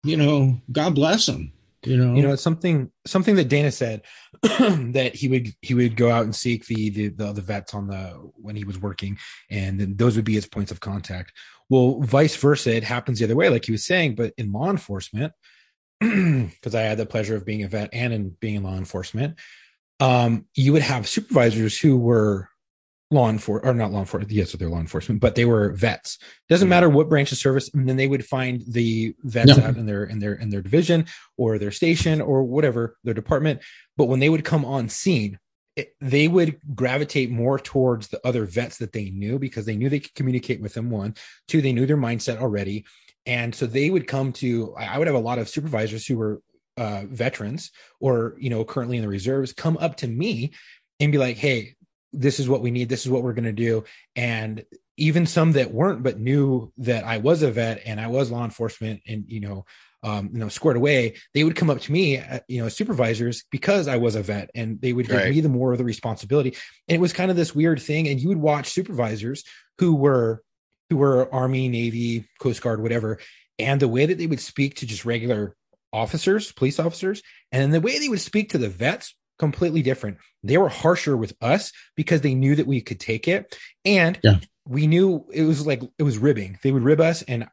[0.04, 1.52] you know, God bless them.
[1.82, 4.02] You know, you know it's something something that dana said
[4.42, 7.86] that he would he would go out and seek the, the the the vets on
[7.86, 9.16] the when he was working
[9.48, 11.32] and then those would be his points of contact
[11.70, 14.68] well vice versa it happens the other way like he was saying but in law
[14.68, 15.32] enforcement
[16.00, 19.38] because i had the pleasure of being a vet and in being in law enforcement
[20.00, 22.49] um you would have supervisors who were
[23.10, 26.18] law enforcement or not law enforcement yes they're law enforcement but they were vets.
[26.48, 29.64] Doesn't matter what branch of service and then they would find the vets No.
[29.64, 31.06] out in their in their in their division
[31.36, 33.60] or their station or whatever their department.
[33.96, 35.38] But when they would come on scene
[35.76, 39.88] it, they would gravitate more towards the other vets that they knew because they knew
[39.88, 41.14] they could communicate with them one.
[41.48, 42.84] Two they knew their mindset already.
[43.26, 46.16] And so they would come to i I would have a lot of supervisors who
[46.16, 46.40] were
[46.76, 50.52] uh, veterans or you know currently in the reserves come up to me
[51.00, 51.74] and be like hey
[52.12, 53.84] this is what we need this is what we're going to do
[54.16, 54.64] and
[54.96, 58.44] even some that weren't but knew that i was a vet and i was law
[58.44, 59.64] enforcement and you know
[60.02, 63.44] um, you know, squared away, they would come up to me, uh, you know, supervisors
[63.50, 65.30] because I was a vet and they would give Right.
[65.30, 66.56] me the more of the responsibility.
[66.88, 68.08] And it was kind of this weird thing.
[68.08, 69.44] And you would watch supervisors
[69.78, 70.42] who were,
[70.88, 73.18] who were army, navy, coast guard, whatever.
[73.58, 75.54] And the way that they would speak to just regular
[75.92, 80.18] officers, police officers, and then the way they would speak to the vets, completely different.
[80.44, 83.58] They were harsher with us because they knew that we could take it.
[83.84, 84.38] And Yeah.
[84.68, 86.58] we knew it was like, it was ribbing.
[86.62, 87.48] They would rib us and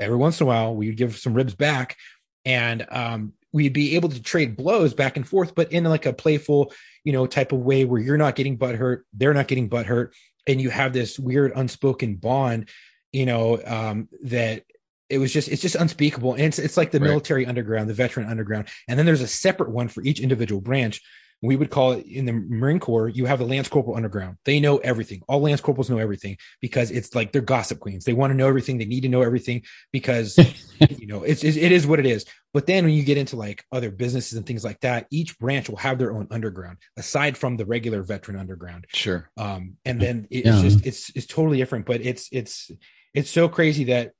[0.00, 1.96] every once in a while we would give some ribs back
[2.44, 6.12] and um, we'd be able to trade blows back and forth but in like a
[6.12, 6.72] playful
[7.04, 9.86] you know type of way where you're not getting butt hurt they're not getting butt
[9.86, 10.12] hurt
[10.48, 12.68] and you have this weird unspoken bond
[13.12, 14.64] you know um, that
[15.10, 17.08] it was just it's just unspeakable and it's, it's like the Right.
[17.08, 21.00] military underground the veteran underground and then there's a separate one for each individual branch
[21.42, 24.38] we would call it in the Marine Corps, you have the Lance Corporal Underground.
[24.46, 25.20] They know everything.
[25.28, 28.06] All Lance Corporals know everything because it's like they're gossip queens.
[28.06, 28.78] They want to know everything.
[28.78, 30.38] They need to know everything because,
[30.96, 32.24] you know, it's, it's, it is what it is.
[32.54, 35.68] But then when you get into like other businesses and things like that, each branch
[35.68, 38.86] will have their own underground aside from the regular veteran underground.
[38.94, 39.28] Sure.
[39.36, 40.62] Um, and then it's Yeah.
[40.62, 42.70] just, it's, it's totally different, but it's, it's,
[43.12, 44.12] it's so crazy that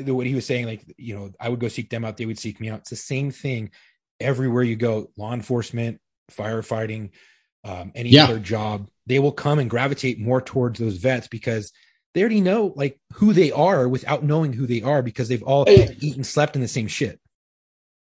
[0.00, 2.16] the, what he was saying, like, you know, I would go seek them out.
[2.16, 2.80] They would seek me out.
[2.80, 3.70] It's the same thing
[4.20, 7.10] everywhere you go, law enforcement, firefighting,
[7.64, 8.24] um, any Yeah.
[8.24, 11.72] other job, they will come and gravitate more towards those vets because
[12.14, 15.64] they already know like who they are without knowing who they are because they've all
[15.66, 15.96] Hey.
[16.00, 17.18] eaten, slept in the same shit.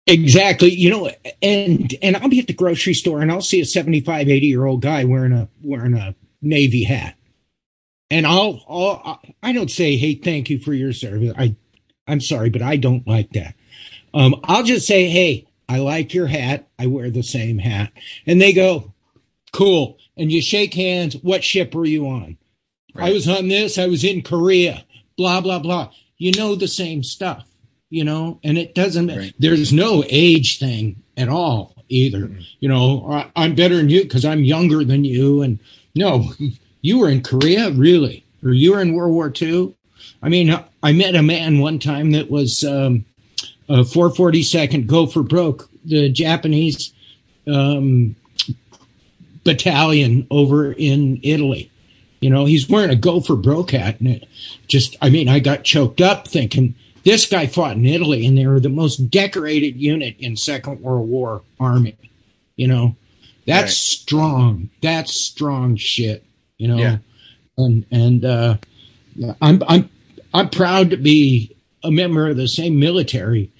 [0.06, 0.70] Exactly.
[0.70, 1.10] You know,
[1.40, 4.66] and and I'll be at the grocery store and I'll see a 75, 80 year
[4.66, 7.16] old guy wearing a wearing a navy hat.
[8.10, 11.56] And I'll, I'll I don't say, "Hey, thank you for your service." I
[12.06, 13.54] I'm sorry, but I don't like that.
[14.12, 16.68] Um I'll just say, "Hey, I like your hat.
[16.78, 17.92] I wear the same hat."
[18.26, 18.92] And they go,
[19.52, 21.16] "Cool." And you shake hands.
[21.16, 22.36] What ship were you on?
[22.96, 23.78] I was on this.
[23.78, 24.84] I was in Korea.
[25.16, 25.90] Blah blah blah.
[26.18, 27.46] You know the same stuff,
[27.90, 29.08] you know, and it doesn't.
[29.08, 29.34] Right.
[29.38, 32.30] There's no age thing at all either.
[32.60, 35.42] You know, I, I'm better than you because I'm younger than you.
[35.42, 35.58] And
[35.94, 36.32] no,
[36.80, 39.74] you were in Korea, really, or you were in World War II.
[40.22, 43.04] I mean, I met a man one time that was um,
[43.70, 46.92] a 442nd Go for Broke, the Japanese
[47.48, 48.14] um,
[49.44, 51.70] battalion over in Italy.
[52.20, 54.28] You know, he's wearing a Go for Broke hat, and it
[54.66, 56.74] just, I mean, I got choked up thinking
[57.04, 61.08] this guy fought in Italy, and they were the most decorated unit in Second World
[61.08, 61.96] War Army.
[62.56, 62.96] You know,
[63.46, 63.70] that's Right.
[63.70, 64.70] strong.
[64.80, 66.24] That's strong shit.
[66.56, 66.98] You know, Yeah.
[67.58, 68.56] and and uh,
[69.42, 69.90] I'm I'm
[70.34, 73.50] I'm proud to be a member of the same military.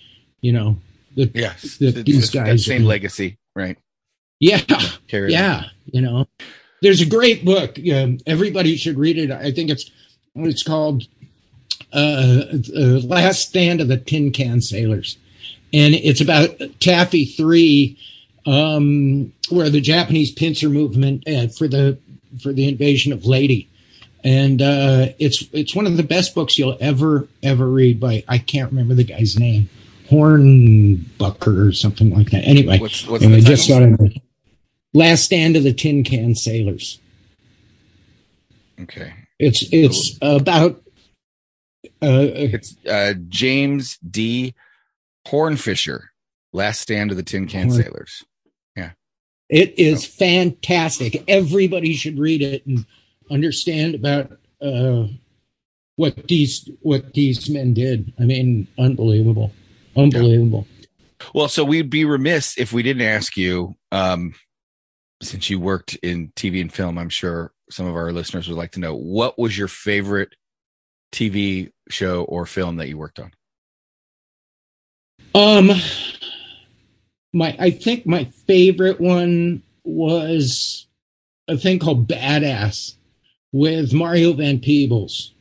[0.43, 0.77] You know,
[1.17, 1.55] that Yeah.
[1.81, 3.79] that It's- these that guys same legacy, right?
[4.41, 4.59] yeah.
[5.09, 5.41] Carry it on.
[5.43, 6.27] Yeah, you know,
[6.83, 7.79] there's a great book.
[7.91, 9.31] Um, everybody should read it.
[9.31, 9.91] I think it's
[10.37, 11.07] it's called
[11.93, 12.43] uh,
[12.77, 15.17] uh, "Last Stand of the Tin Can Sailors,"
[15.73, 17.97] and it's about Taffy Three,
[18.47, 21.97] um, where the Japanese pincer movement uh, for the
[22.43, 23.69] for the invasion of Leyte
[24.25, 28.39] and uh, it's it's one of the best books you'll ever ever read by I
[28.39, 29.69] can't remember the guy's name,
[30.11, 32.43] Hornbucker or something like that.
[32.45, 33.97] Anyway, What's what's anyway, the just title?
[33.97, 34.23] got it.
[34.95, 36.99] Last Stand of the Tin Can Sailors.
[38.81, 39.13] Okay.
[39.39, 40.83] It's it's about
[42.03, 44.55] uh, It's uh, James D.
[45.27, 46.03] Hornfischer,
[46.53, 48.25] Last Stand of the Tin Can Horn- Sailors.
[48.77, 48.91] Yeah,
[49.49, 51.25] it is fantastic.
[51.29, 52.87] Everybody should read it and
[53.31, 55.05] understand about uh,
[55.97, 58.13] what these what these men did.
[58.19, 59.53] I mean, unbelievable,
[59.97, 60.67] unbelievable.
[61.35, 64.35] Well, so we'd be remiss if we didn't ask you, um,
[65.23, 68.73] since you worked in TV and film, I'm sure some of our listeners would like
[68.73, 70.35] to know what was your favorite
[71.13, 73.33] TV show or film that you worked on?
[75.35, 75.71] Um,
[77.33, 80.87] my I think my favorite one was
[81.49, 82.95] a thing called Badass
[83.55, 85.33] with Mario Van Peebles.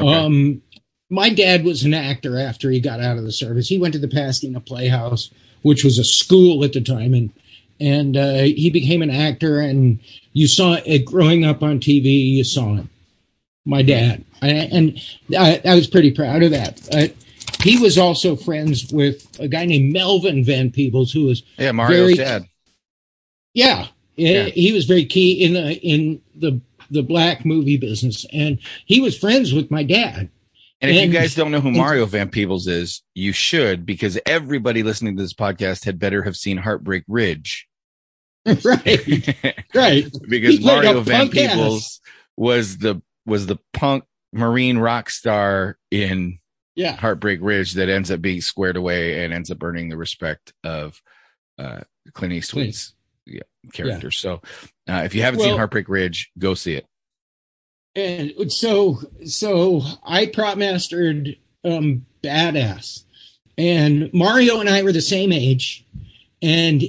[0.00, 0.12] Okay.
[0.12, 0.60] Um,
[1.08, 3.68] my dad was an actor after he got out of the service.
[3.68, 5.30] He went to the Pasadena Playhouse,
[5.62, 7.30] which was a school at the time, and
[7.80, 9.60] and uh, he became an actor.
[9.60, 10.00] And
[10.32, 12.26] you saw it growing up on TV.
[12.34, 12.90] You saw him,
[13.64, 15.00] my dad, I, and
[15.38, 16.80] I, I was pretty proud of that.
[16.92, 17.14] Uh,
[17.62, 22.00] he was also friends with a guy named Melvin Van Peebles, who was Yeah, Mario's
[22.00, 22.46] Very- dad.
[23.54, 23.86] yeah,
[24.16, 24.46] Yeah.
[24.46, 29.18] he was very key in the in the the black movie business, and he was
[29.18, 30.30] friends with my dad.
[30.80, 34.18] And if And- you guys don't know who Mario Van Peebles is, you should because
[34.26, 37.66] everybody listening to this podcast had better have seen Heartbreak Ridge.
[38.46, 40.06] right, right.
[40.28, 41.52] because Mario Van punk ass.
[41.54, 42.00] Peebles
[42.36, 44.04] was the was the punk
[44.34, 46.38] marine rock star in
[46.74, 50.52] Yeah, Heartbreak Ridge that ends up being squared away and ends up earning the respect
[50.62, 51.00] of
[51.58, 51.80] uh,
[52.12, 54.10] Clint Eastwood's yeah, character.
[54.10, 54.42] So
[54.88, 56.86] uh, if you haven't seen Well- Heartbreak Ridge, go see it.
[57.96, 63.04] and so so I prop mastered um badass,
[63.56, 65.84] and Mario and I were the same age,
[66.42, 66.82] and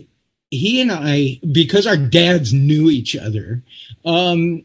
[0.52, 3.62] he and I because our dads knew each other.
[4.06, 4.64] Um,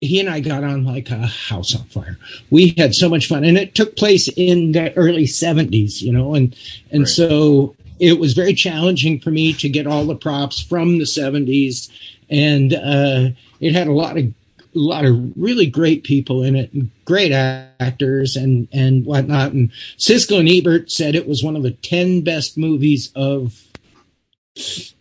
[0.00, 2.18] he and I got on like a house on fire.
[2.50, 6.34] We had so much fun, and it took place in the early '70s, you know,
[6.34, 6.54] and
[6.90, 7.08] and Right.
[7.08, 11.90] so it was very challenging for me to get all the props from the '70s,
[12.28, 13.28] and uh,
[13.60, 18.36] it had a lot of a lot of really great people in it, great actors
[18.36, 19.52] and and whatnot.
[19.52, 23.60] And Siskel and Ebert said it was one of the ten best movies of.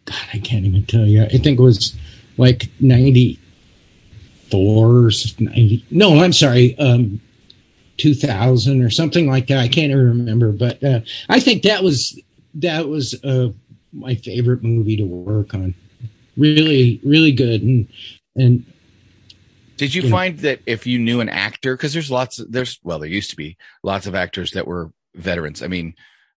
[0.05, 1.23] God, I can't even tell you.
[1.23, 1.95] I think it was
[2.37, 7.21] like 94 90, No, I'm sorry, um,
[7.97, 9.59] two thousand or something like that.
[9.59, 12.19] I can't even remember, but uh, I think that was
[12.55, 13.49] that was uh,
[13.91, 15.73] my favorite movie to work on.
[16.37, 17.87] Really, really good, and
[18.35, 18.65] and
[19.77, 20.11] Did you Yeah.
[20.11, 23.31] find that if you knew an actor, because there's lots, of, there's well, there used
[23.31, 25.61] to be lots of actors that were veterans.
[25.63, 25.95] I mean,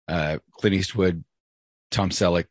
[0.08, 1.24] uh, Clint Eastwood,
[1.92, 2.46] Tom Selleck,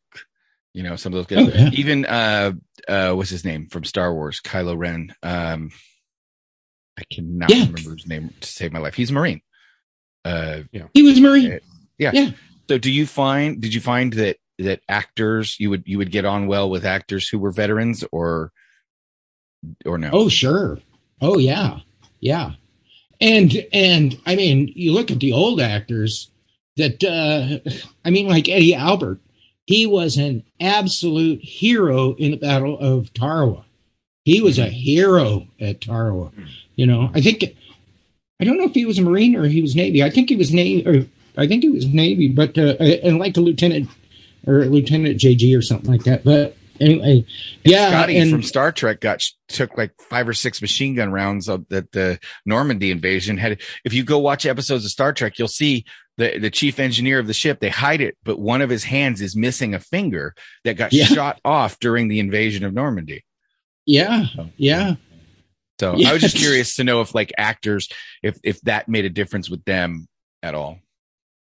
[0.74, 1.48] you know, some of those guys.
[1.54, 1.70] Oh, yeah.
[1.72, 2.52] Even uh,
[2.86, 5.14] uh, what's his name from Star Wars, Kylo Ren.
[5.22, 5.70] Um,
[6.98, 7.66] I cannot Yeah.
[7.66, 8.94] remember his name to save my life.
[8.94, 9.40] He's a Marine.
[10.24, 10.86] Uh, yeah.
[10.94, 11.60] he was Marine.
[12.68, 13.60] So do you find?
[13.60, 17.28] Did you find that that actors you would you would get on well with actors
[17.28, 18.52] who were veterans or
[19.84, 20.10] or no?
[20.12, 20.78] Oh, sure.
[21.20, 21.80] Oh, yeah.
[22.20, 22.52] Yeah.
[23.20, 26.30] And, and I mean, you look at the old actors
[26.76, 27.70] that, uh,
[28.04, 29.20] I mean, like Eddie Albert,
[29.66, 33.64] he was an absolute hero in the Battle of Tarawa.
[34.24, 36.32] He was a hero at Tarawa.
[36.76, 37.44] You know, I think,
[38.40, 40.02] I don't know if he was a Marine or he was Navy.
[40.02, 43.40] I think he was Navy, I think he was Navy, but, uh, and like a
[43.40, 43.88] lieutenant
[44.46, 46.22] or Lieutenant JG or something like that.
[46.24, 47.24] But anyway,
[47.64, 47.86] yeah.
[47.86, 51.48] and Scotty and- from Star Trek got took like five or six machine gun rounds
[51.48, 53.60] of that the Normandy invasion had.
[53.84, 55.84] If you go watch episodes of Star Trek, you'll see
[56.18, 57.58] the the chief engineer of the ship.
[57.60, 61.06] They hide it, but one of his hands is missing a finger that got Yeah.
[61.06, 63.24] shot off during the invasion of Normandy.
[63.86, 64.26] yeah.
[64.56, 64.94] Yeah.
[65.80, 67.88] So I was just curious to know if like actors,
[68.22, 70.06] if if that made a difference with them
[70.42, 70.78] at all.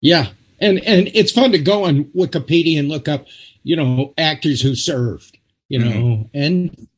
[0.03, 0.27] Yeah,
[0.61, 3.27] and and it's fun to go on Wikipedia and look up,
[3.63, 5.39] you know, actors who served,
[5.69, 6.23] you know, Mm-hmm.
[6.35, 6.89] and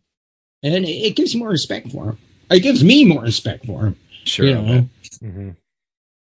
[0.62, 2.18] and it gives more respect for him.
[2.50, 3.96] It gives me more respect for him.
[4.24, 4.46] Sure.
[4.46, 4.88] you know.
[5.22, 5.56] Mhm.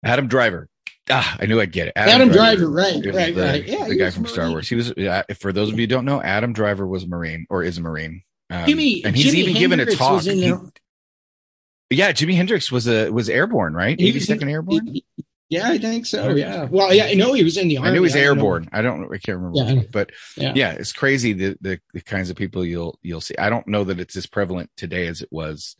[0.04, 0.68] Adam Driver.
[1.10, 1.92] Ah, I knew I'd get it.
[1.96, 3.66] Adam, Driver, right, is right, the, right.
[3.66, 4.68] Yeah, the guy from a Star Wars.
[4.68, 4.92] He was.
[5.38, 7.82] For those of you who don't know, Adam Driver was a Marine or is a
[7.82, 8.22] Marine.
[8.50, 10.12] Um, Jimmy, and he's Jimi even given a talk.
[10.12, 13.96] Was in He- yeah, Jimi Hendrix was a was airborne, right?
[13.98, 14.86] Eighty second airborne.
[14.86, 15.04] He-
[15.50, 16.30] Yeah, I think so.
[16.30, 16.64] Yeah.
[16.70, 17.90] Well, yeah, I know he was in the army.
[17.90, 18.28] I knew he was don't know.
[18.28, 18.68] airborne.
[18.72, 19.04] I don't.
[19.12, 19.58] I can't remember.
[19.58, 20.52] Yeah, I but Yeah.
[20.56, 23.36] yeah, it's crazy the, the the kinds of people you'll you'll see.
[23.38, 25.76] I don't know that it's as prevalent today as it was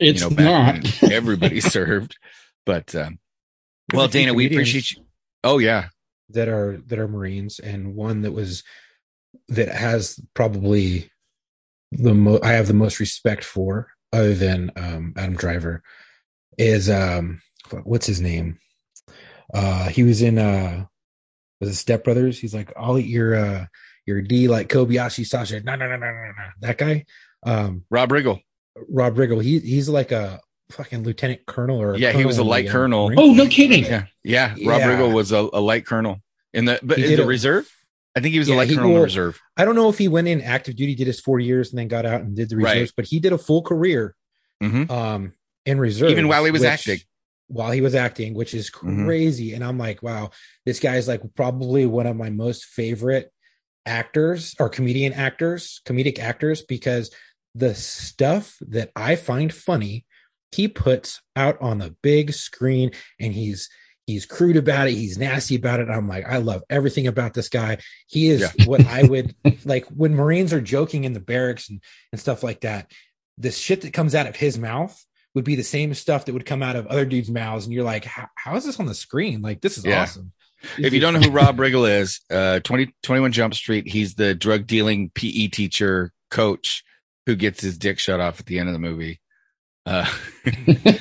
[0.00, 0.88] It's you know, back not.
[1.00, 2.16] when everybody served.
[2.66, 3.18] But um,
[3.92, 5.04] well, There's a few Dana, we appreciate you.
[5.44, 5.88] Oh yeah,
[6.30, 8.64] that are that are Marines, and one that was
[9.48, 11.10] that has probably
[11.92, 15.82] the mo- I have the most respect for, other than um, Adam Driver,
[16.58, 17.40] is um,
[17.84, 18.58] what's his name?
[19.52, 20.86] Uh, he was in uh,
[21.60, 22.38] was it Step Brothers?
[22.38, 23.66] He's like, I'll eat your uh,
[24.06, 25.60] your D like Kobayashi Sasha.
[25.60, 26.32] No, no, no, no, no, no.
[26.60, 27.04] That guy,
[27.44, 28.40] um, Rob Riggle.
[28.88, 29.42] Rob Riggle.
[29.42, 30.40] He he's like a
[30.70, 33.06] fucking lieutenant colonel or a Yeah, he was a light uh, colonel.
[33.08, 33.84] Marine Oh, no kidding.
[33.84, 34.50] Yeah, yeah.
[34.64, 34.88] Rob Yeah.
[34.98, 36.20] Riggle was a, a light colonel
[36.52, 37.70] in the, but He in the it- reserve.
[38.16, 39.40] I think he was a light he- colonel in the reserve.
[39.56, 41.88] I don't know if he went in active duty, did his four years, and then
[41.88, 42.90] got out and did the Right.
[42.96, 44.14] but he did a full career
[44.62, 44.88] Mhm.
[44.90, 45.32] um,
[45.66, 46.10] in reserve.
[46.10, 47.00] Even while he was acting.
[47.48, 49.04] While he was acting, which is Mhm.
[49.04, 49.52] crazy.
[49.54, 50.30] And I'm like, wow,
[50.64, 53.30] this guy's like probably one of my most favorite
[53.86, 57.10] actors or comedian actors, comedic actors, because
[57.54, 60.06] the stuff that I find funny,
[60.52, 63.68] he puts out on the big screen and he's
[64.06, 67.48] he's crude about it he's nasty about it i'm like i love everything about this
[67.48, 68.66] guy he is Yeah.
[68.66, 69.34] what i would
[69.64, 71.82] like when marines are joking in the barracks and,
[72.12, 72.92] and stuff like that
[73.38, 75.02] the shit that comes out of his mouth
[75.34, 77.84] would be the same stuff that would come out of other dudes mouths and you're
[77.84, 80.02] like how, how is this on the screen like this is Yeah.
[80.02, 80.32] awesome
[80.78, 84.34] If you don't know who Rob Riggle is, uh, 20, 21 Jump Street, he's the
[84.34, 86.82] drug dealing PE teacher coach
[87.26, 89.20] who gets his dick shut off at the end of the movie.
[89.84, 90.10] Uh,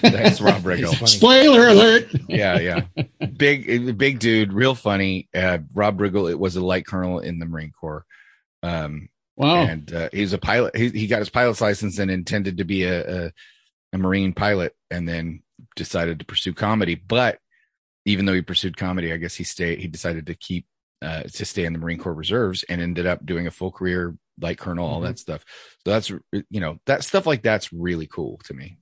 [0.01, 1.07] that's Rob He's Riggle.
[1.07, 2.09] Spoiler alert.
[2.27, 2.81] yeah, yeah.
[3.37, 5.29] Big, big dude, real funny.
[5.33, 8.05] Uh, Rob Riggle it was a light colonel in the Marine Corps.
[8.61, 9.63] Um, Wow.
[9.63, 10.75] and uh, he's a pilot.
[10.75, 13.31] He, he got his pilot's license and intended to be a, a,
[13.93, 15.43] a Marine pilot, and then
[15.75, 16.95] decided to pursue comedy.
[16.95, 17.39] But
[18.05, 19.79] even though he pursued comedy, I guess he stayed.
[19.79, 20.65] He decided to keep
[21.01, 24.15] uh, to stay in the Marine Corps reserves, and ended up doing a full career
[24.39, 25.45] like colonel, all that stuff.
[25.85, 28.77] So that's you know that stuff like that's really cool to me.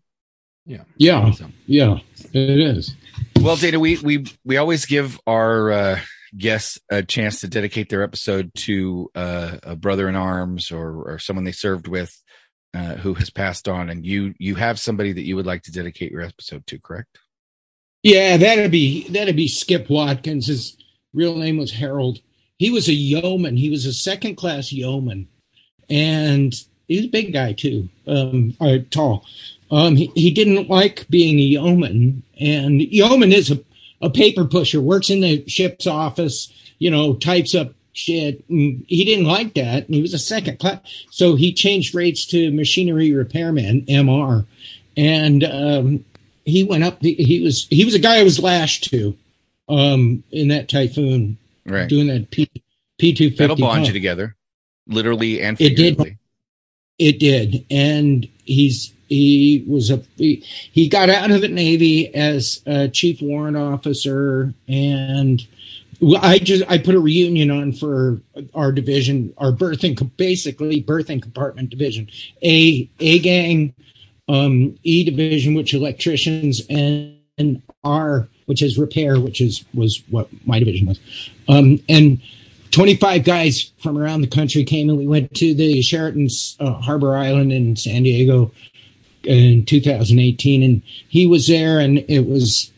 [0.98, 1.32] yeah.
[1.32, 1.48] So.
[1.66, 1.98] Yeah.
[2.34, 2.96] It is.
[3.42, 6.00] Well, Dana, we we we always give our uh,
[6.38, 11.20] guests a chance to dedicate their episode to uh, a brother in arms or or
[11.20, 12.16] someone they served with
[12.74, 15.72] uh, who has passed on, and you you have somebody that you would like to
[15.72, 17.20] dedicate your episode to, correct?
[18.04, 20.48] Yeah, that'd be that'd be Skip Watkins.
[20.48, 20.78] His
[21.14, 22.20] real name was Harold.
[22.58, 23.58] He was a yeoman.
[23.58, 25.28] He was a second class yeoman,
[25.90, 26.54] and
[26.88, 29.26] he was a big guy too, um, uh, tall.
[29.70, 33.60] Um, he, he didn't like being a yeoman, and yeoman is a,
[34.02, 34.82] a paper pusher.
[34.82, 38.44] Works in the ship's office, you know, types up shit.
[38.50, 40.80] And he didn't like that, and he was a second class.
[41.12, 44.46] So he changed rates to machinery repairman (MR),
[44.98, 46.06] and um,
[46.46, 47.02] he went up.
[47.02, 49.16] He was he was a guy I was lashed to
[49.70, 51.88] um, in that typhoon Right.
[51.88, 52.50] doing that P
[52.98, 53.62] P two That'll fifty.
[53.62, 54.36] bond you together,
[54.88, 55.96] literally and It did.
[55.98, 56.18] figuratively.
[56.98, 62.62] It did, and he's he was a he, he got out of the Navy as
[62.66, 65.46] a chief warrant officer, and
[66.02, 68.22] well, I just I put a reunion on for
[68.56, 72.10] our division, our berthing basically berthing compartment division,
[72.44, 73.74] a a gang,
[74.28, 80.28] um, E division, which electricians, and, and R, which is repair, which is was what
[80.46, 81.00] my division was,
[81.48, 82.20] um, and
[82.72, 87.16] 25 guys from around the country came and we went to the Sheraton's uh, Harbor
[87.16, 88.52] Island in San Diego
[89.24, 92.72] in 2018 and he was there and it was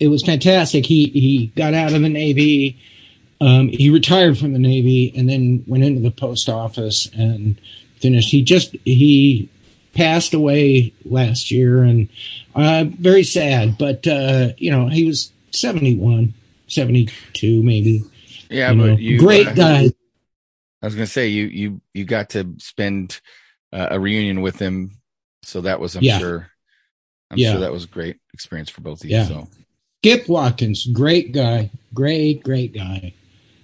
[0.00, 2.78] it was fantastic he he got out of the navy
[3.40, 7.60] um, he retired from the navy and then went into the post office and
[8.00, 9.48] finished he just he
[9.94, 12.08] passed away last year and
[12.54, 16.34] uh, very sad but uh, you know he was 71
[16.68, 18.04] 72 maybe
[18.50, 19.90] Yeah, you know, you great uh, guy.
[20.82, 23.20] I was gonna say you you you got to spend
[23.72, 24.92] uh, a reunion with him,
[25.42, 26.18] so that was I'm Yeah.
[26.18, 26.50] sure.
[27.30, 27.52] I'm Yeah.
[27.52, 29.16] sure that was a great experience for both of you.
[29.16, 29.24] Yeah.
[29.24, 29.48] So
[30.06, 33.12] Skip Watkins, great guy, great, great guy,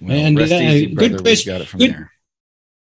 [0.00, 2.10] well, And, uh, easy, good Chris- got it from good- there.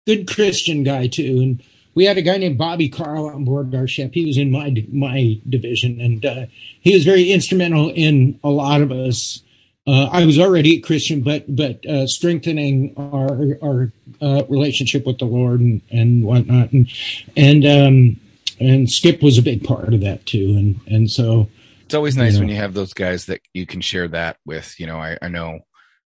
[0.08, 1.39] good Christian guy too.
[1.41, 4.16] And we had a guy named Bobby Carl on board our ship.
[4.16, 6.46] He was in my my division, and uh,
[6.82, 9.41] he was very instrumental in a lot of us.
[9.88, 13.91] Uh, I was already a Christian, but but uh, strengthening our our
[14.22, 16.89] uh, relationship with the Lord and and whatnot, and
[17.38, 18.20] and um,
[18.60, 20.56] and Skip was a big part of that too.
[20.58, 21.48] And and so
[21.86, 24.80] It's always nice you when you have those guys that you can share that with.
[24.80, 25.60] You know, I, I know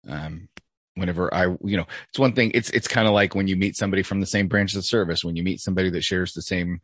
[0.07, 0.49] um,
[0.95, 2.51] whenever I, you know, it's one thing.
[2.53, 4.83] It's it's kind of like when you meet somebody from the same branch of the
[4.83, 5.23] service.
[5.23, 6.81] When you meet somebody that shares the same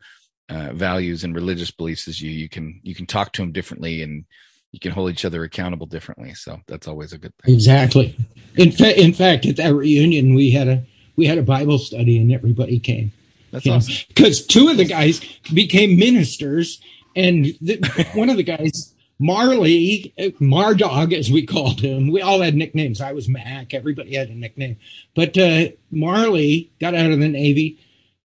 [0.48, 4.02] uh, values and religious beliefs as you, you can you can talk to them differently
[4.02, 4.24] and
[4.70, 6.34] you can hold each other accountable differently.
[6.34, 7.54] So that's always a good thing.
[7.54, 8.16] exactly.
[8.56, 10.84] In fact, in fact, at that reunion, we had a
[11.16, 13.12] we had a Bible study, and everybody came.
[13.50, 13.94] That's awesome.
[14.08, 15.20] because two of the guys
[15.52, 16.80] became ministers
[17.16, 22.54] and the, one of the guys, Marley, Mardog, as we called him, we all had
[22.54, 23.00] nicknames.
[23.00, 23.72] I was Mac.
[23.72, 24.76] Everybody had a nickname.
[25.14, 27.78] But uh, Marley got out of the Navy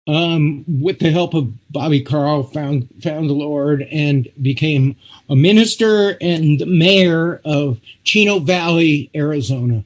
[0.07, 4.95] um, with the help of Bobby Carl, found found the Lord and became
[5.29, 9.83] a minister and the mayor of Chino Valley, Arizona.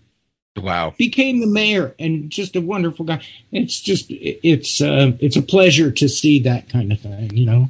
[0.56, 0.94] Wow.
[0.98, 3.22] Became the mayor and just a wonderful guy.
[3.52, 7.70] It's just it's uh, it's a pleasure to see that kind of thing, you know.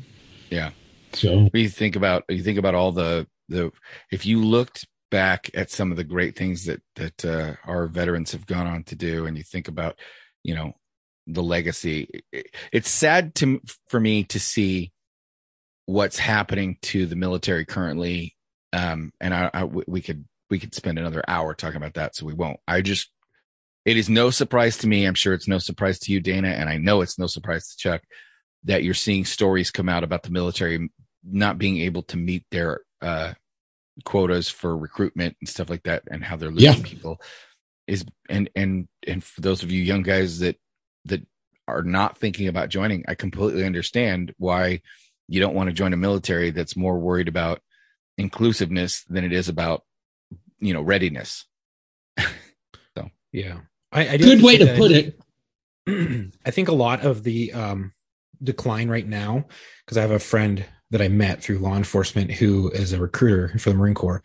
[0.51, 0.71] Yeah.
[1.13, 3.71] So you think about you think about all the the
[4.11, 8.31] if you looked back at some of the great things that that uh, our veterans
[8.31, 9.97] have gone on to do and you think about
[10.43, 10.73] you know
[11.27, 12.09] the legacy
[12.71, 14.91] it's sad to for me to see
[15.85, 18.35] what's happening to the military currently
[18.73, 22.25] um and I, I we could we could spend another hour talking about that so
[22.25, 22.59] we won't.
[22.67, 23.09] I just
[23.85, 26.69] it is no surprise to me i'm sure it's no surprise to you dana and
[26.69, 28.01] i know it's no surprise to chuck
[28.63, 30.89] that you're seeing stories come out about the military
[31.23, 33.33] not being able to meet their uh,
[34.05, 36.83] quotas for recruitment and stuff like that, and how they're losing Yeah.
[36.83, 37.21] people
[37.87, 40.57] is and and and for those of you young guys that
[41.05, 41.25] that
[41.67, 44.81] are not thinking about joining, I completely understand why
[45.27, 47.61] you don't want to join a military that's more worried about
[48.17, 49.83] inclusiveness than it is about
[50.59, 51.45] you know readiness.
[52.95, 53.59] So yeah.
[53.91, 55.13] I, I do good way to put I-
[55.87, 56.31] it.
[56.45, 57.93] I think a lot of the um,
[58.41, 59.45] decline right now,
[59.83, 60.63] because I have a friend
[60.93, 64.21] that I met through law enforcement who is a recruiter for the Marine Corps.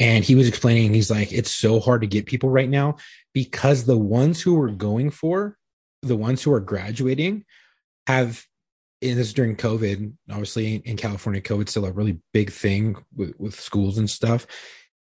[0.00, 2.96] And he was explaining, he's like, it's so hard to get people right now
[3.32, 5.56] because the ones who we're going for,
[6.02, 7.44] the ones who are graduating,
[8.08, 8.44] have,
[9.00, 13.38] and this is during COVID, obviously in California, COVID's still a really big thing with,
[13.38, 14.44] with schools and stuff.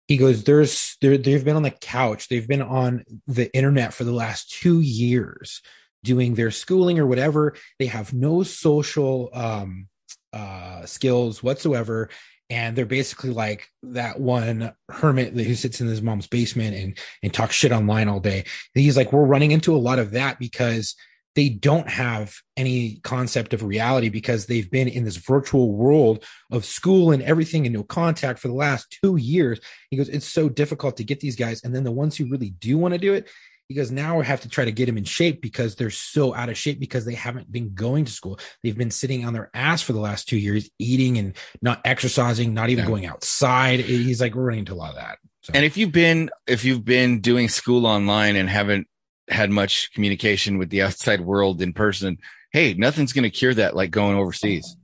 [0.08, 4.04] He goes, there's, there, they've been on the couch, they've been on the internet for
[4.04, 5.60] the last two years
[6.04, 7.54] doing their schooling or whatever.
[7.78, 9.88] They have no social um,
[10.32, 12.08] uh, skills whatsoever.
[12.50, 17.32] And they're basically like that one hermit who sits in his mom's basement and, and
[17.32, 18.44] talks shit online all day.
[18.74, 20.94] And he's like, we're running into a lot of that because
[21.34, 26.64] they don't have any concept of reality because they've been in this virtual world of
[26.64, 29.58] school and everything and no contact for the last two years.
[29.88, 31.62] He goes, it's so difficult to get these guys.
[31.64, 33.30] And then the ones who really do want to do it,
[33.68, 36.34] he goes, now we have to try to get them in shape because they're so
[36.34, 38.38] out of shape because they haven't been going to school.
[38.62, 42.52] They've been sitting on their ass for the last two years, eating and not exercising,
[42.54, 42.88] not even Yeah.
[42.88, 43.80] going outside.
[43.80, 45.18] He's like, we're running into a lot of that.
[45.42, 48.86] So, And if you've been if you've been doing school online and haven't
[49.28, 52.18] had much communication with the outside world in person,
[52.52, 54.76] hey, nothing's going to cure that like going overseas.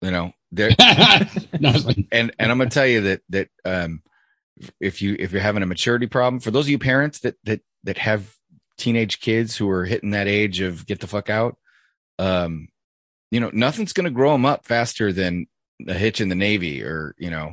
[0.00, 4.02] You know, there and and I'm going to tell you that that um
[4.80, 7.60] if you if you're having a maturity problem for those of you parents that that
[7.84, 8.34] that have
[8.78, 11.56] teenage kids who are hitting that age of get the fuck out
[12.18, 12.68] um
[13.30, 15.46] you know nothing's going to grow them up faster than
[15.86, 17.52] a hitch in the navy or you know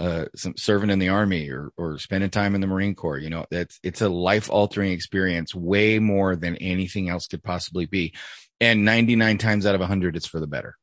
[0.00, 3.30] uh some serving in the army or or spending time in the marine corps you
[3.30, 8.12] know that's it's a life altering experience way more than anything else could possibly be
[8.60, 10.76] and 99 times out of 100 it's for the better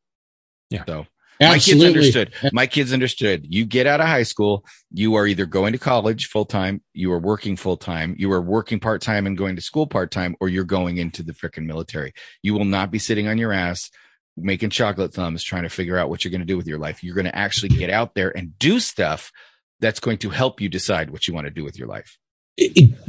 [0.69, 0.85] Yeah.
[0.85, 1.05] so
[1.49, 2.33] my kids understood.
[2.53, 3.45] My kids understood.
[3.49, 7.11] You get out of high school, you are either going to college full time, you
[7.11, 10.35] are working full time, you are working part time and going to school part time,
[10.39, 12.13] or you're going into the freaking military.
[12.41, 13.89] You will not be sitting on your ass
[14.37, 17.03] making chocolate thumbs trying to figure out what you're going to do with your life.
[17.03, 19.31] You're going to actually get out there and do stuff
[19.79, 22.17] that's going to help you decide what you want to do with your life.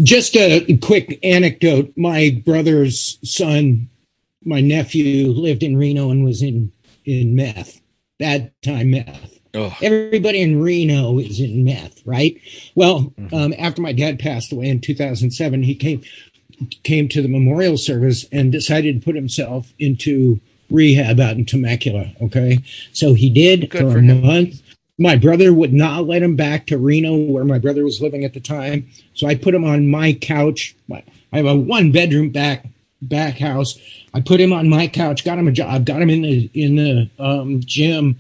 [0.03, 1.93] Just a quick anecdote.
[1.97, 3.91] My brother's son,
[4.45, 6.73] my nephew, lived in Reno and was in
[7.05, 7.82] in meth.
[8.23, 9.41] Bad time meth.
[9.53, 12.41] Oh, Everybody in Reno is in meth, right?
[12.77, 16.03] Well, um, after my dad passed away in 2007, he came
[16.85, 22.13] came to the memorial service and decided to put himself into rehab out in Temecula.
[22.23, 22.61] Okay,
[22.93, 24.63] so he did Good for, for a month.
[25.01, 28.35] My brother would not let him back to Reno, where my brother was living at
[28.35, 28.89] the time.
[29.15, 30.77] So I put him on my couch.
[30.93, 31.03] I
[31.33, 32.67] have a one bedroom back
[33.03, 33.79] back house.
[34.15, 36.77] I put him on my couch, got him a job, got him in the in
[36.77, 38.19] the um, gym,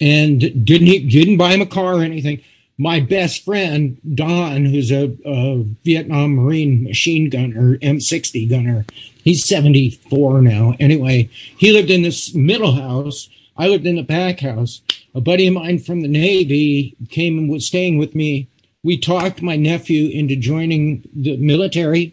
[0.00, 2.42] and didn't didn't buy him a car or anything.
[2.76, 8.84] My best friend Don, who's a, a Vietnam Marine machine gunner, M60 gunner,
[9.22, 10.74] he's 74 now.
[10.80, 13.28] Anyway, he lived in this middle house.
[13.56, 14.80] I lived in the back house.
[15.14, 18.48] A buddy of mine from the Navy came and was staying with me.
[18.82, 22.12] We talked my nephew into joining the military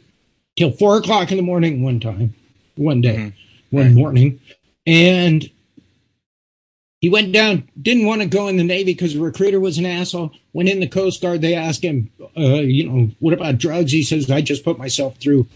[0.61, 2.35] till four o'clock in the morning one time,
[2.75, 3.33] one day, Mhm.
[3.71, 3.95] one Right.
[3.95, 4.39] morning.
[4.85, 5.49] And
[7.01, 9.87] he went down, didn't want to go in the Navy because the recruiter was an
[9.87, 10.31] asshole.
[10.53, 11.41] Went in the Coast Guard.
[11.41, 13.91] They asked him, uh, you know, what about drugs?
[13.91, 15.47] He says, I just put myself through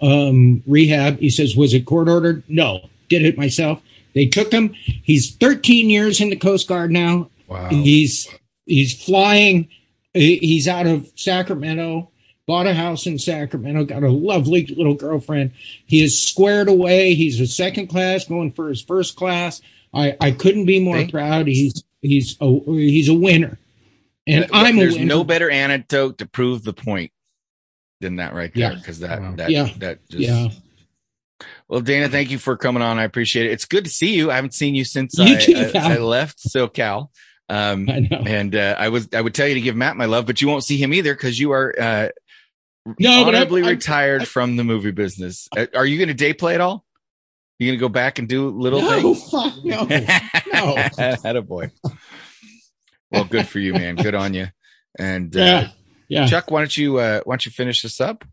[0.00, 1.18] um, rehab.
[1.20, 2.42] He says, was it court ordered?
[2.48, 3.80] No, did it myself.
[4.14, 4.74] They took him.
[5.02, 7.28] He's 13 years in the Coast Guard now.
[7.48, 7.68] Wow.
[7.70, 8.28] He's
[8.66, 9.68] he's flying.
[10.14, 12.10] He's out of Sacramento.
[12.46, 13.84] Bought a house in Sacramento.
[13.84, 15.52] Got a lovely little girlfriend.
[15.86, 17.14] He is squared away.
[17.14, 19.60] He's a second class, going for his first class.
[19.94, 21.46] I I couldn't be more Thank- proud.
[21.46, 23.58] He's he's a he's a winner,
[24.26, 27.12] and I'm There's no better anecdote to prove the point
[28.00, 28.72] than that right there.
[28.72, 28.74] Yeah.
[28.76, 29.34] Because that Wow.
[29.36, 29.68] that Yeah.
[29.78, 30.48] that just yeah.
[31.68, 32.98] Well, Dana, thank you for coming on.
[32.98, 33.52] I appreciate it.
[33.52, 34.30] It's good to see you.
[34.30, 35.92] I haven't seen you since You I, too, I, Cal.
[35.92, 37.08] I left SoCal.
[37.48, 38.22] Um, I know.
[38.26, 40.48] and uh, I was I would tell you to give Matt my love, but you
[40.48, 42.08] won't see him either because you are uh,
[42.86, 45.48] No, but I- honorably I- retired from the movie business.
[45.56, 46.84] Uh, Are you going to day play at all?
[47.58, 49.22] You going to go back and do little No, things?
[49.30, 49.84] fuck no.
[49.84, 49.86] No.
[50.76, 51.70] Attaboy.
[53.12, 53.94] Well, good for you, man.
[53.96, 54.48] Good on you.
[54.98, 55.68] And uh, Yeah.
[56.08, 56.26] Yeah.
[56.26, 58.24] Chuck, why don't you uh, why don't you finish this up?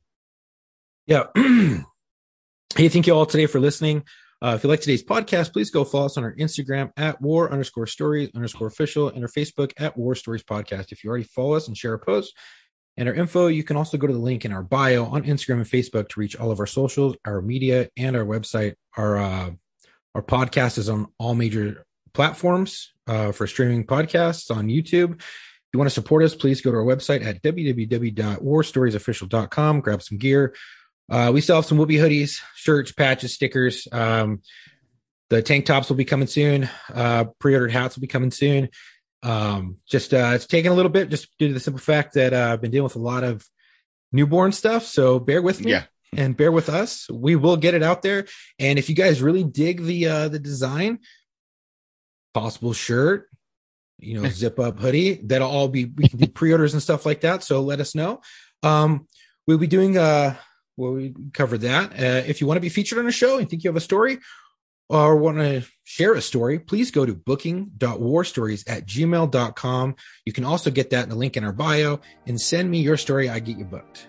[1.05, 1.25] Yeah.
[1.35, 4.03] hey, thank you all today for listening.
[4.41, 7.51] Uh, if you like today's podcast, please go follow us on our Instagram at war
[7.51, 10.91] underscore stories underscore official and our Facebook at war stories podcast.
[10.91, 12.33] If you already follow us and share our posts
[12.99, 15.53] and our info, you can also go to the link in our bio on Instagram
[15.53, 18.73] and Facebook to reach all of our socials, our media, and our website.
[18.97, 19.51] Our uh,
[20.13, 25.13] our podcast is on all major platforms uh, for streaming podcasts on YouTube.
[25.13, 30.17] If you want to support us, please go to our website at www.warstoriesofficial.com, grab some
[30.17, 30.53] gear.
[31.09, 33.87] Uh, we still have some Woobie hoodies, shirts, patches, stickers.
[33.93, 34.41] Um,
[35.29, 36.69] the tank tops will be coming soon.
[36.93, 38.67] Uh, pre-ordered hats will be coming soon.
[39.23, 42.33] Um, just uh, it's taking a little bit just due to the simple fact that
[42.33, 43.45] uh, I've been dealing with a lot of
[44.11, 44.85] newborn stuff.
[44.85, 45.83] So bear with me Yeah.
[46.15, 47.09] and bear with us.
[47.09, 48.25] We will get it out there.
[48.59, 50.99] And if you guys really dig the uh, the design,
[52.33, 53.29] possible shirt,
[53.97, 57.21] you know, zip up hoodie, that'll all be we can do pre-orders and stuff like
[57.21, 57.43] that.
[57.43, 58.21] So let us know.
[58.63, 59.07] Um,
[59.47, 60.35] we'll be doing uh
[60.77, 61.91] well, we covered that.
[61.91, 63.81] Uh, if you want to be featured on a show and think you have a
[63.81, 64.17] story
[64.89, 69.95] or want to share a story, please go to booking.warstories at gmail.com.
[70.25, 72.97] You can also get that in the link in our bio and send me your
[72.97, 73.29] story.
[73.29, 74.07] I get you booked.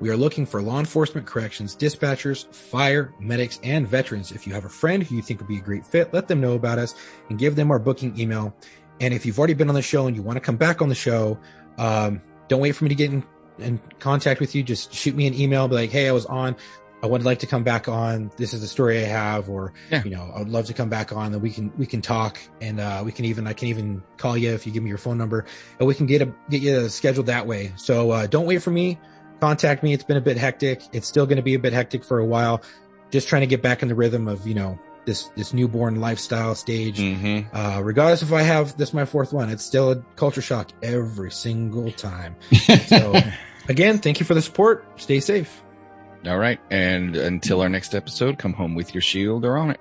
[0.00, 4.30] We are looking for law enforcement, corrections, dispatchers, fire, medics, and veterans.
[4.30, 6.40] If you have a friend who you think would be a great fit, let them
[6.40, 6.94] know about us
[7.30, 8.54] and give them our booking email.
[9.00, 10.88] And if you've already been on the show and you want to come back on
[10.88, 11.38] the show,
[11.78, 13.24] um, don't wait for me to get in,
[13.58, 14.62] in contact with you.
[14.62, 16.54] Just shoot me an email, be like, Hey, I was on.
[17.02, 18.30] I would like to come back on.
[18.36, 20.02] This is the story I have, or, Yeah.
[20.04, 22.38] you know, I would love to come back on that we can, we can talk
[22.60, 24.98] and, uh, we can even, I can even call you if you give me your
[24.98, 25.44] phone number
[25.78, 27.72] and we can get a, get you scheduled that way.
[27.76, 28.98] So, uh, don't wait for me.
[29.40, 29.92] Contact me.
[29.92, 30.82] It's been a bit hectic.
[30.92, 32.62] It's still going to be a bit hectic for a while.
[33.12, 36.56] Just trying to get back in the rhythm of, you know, this, this newborn lifestyle
[36.56, 36.98] stage.
[36.98, 37.56] Mm-hmm.
[37.56, 41.30] Uh, regardless if I have this my fourth one, it's still a culture shock every
[41.30, 42.34] single time.
[42.88, 43.14] So
[43.68, 44.84] again, thank you for the support.
[45.00, 45.62] Stay safe.
[46.26, 46.60] All right.
[46.70, 49.80] And until our next episode, come home with your shield or on it.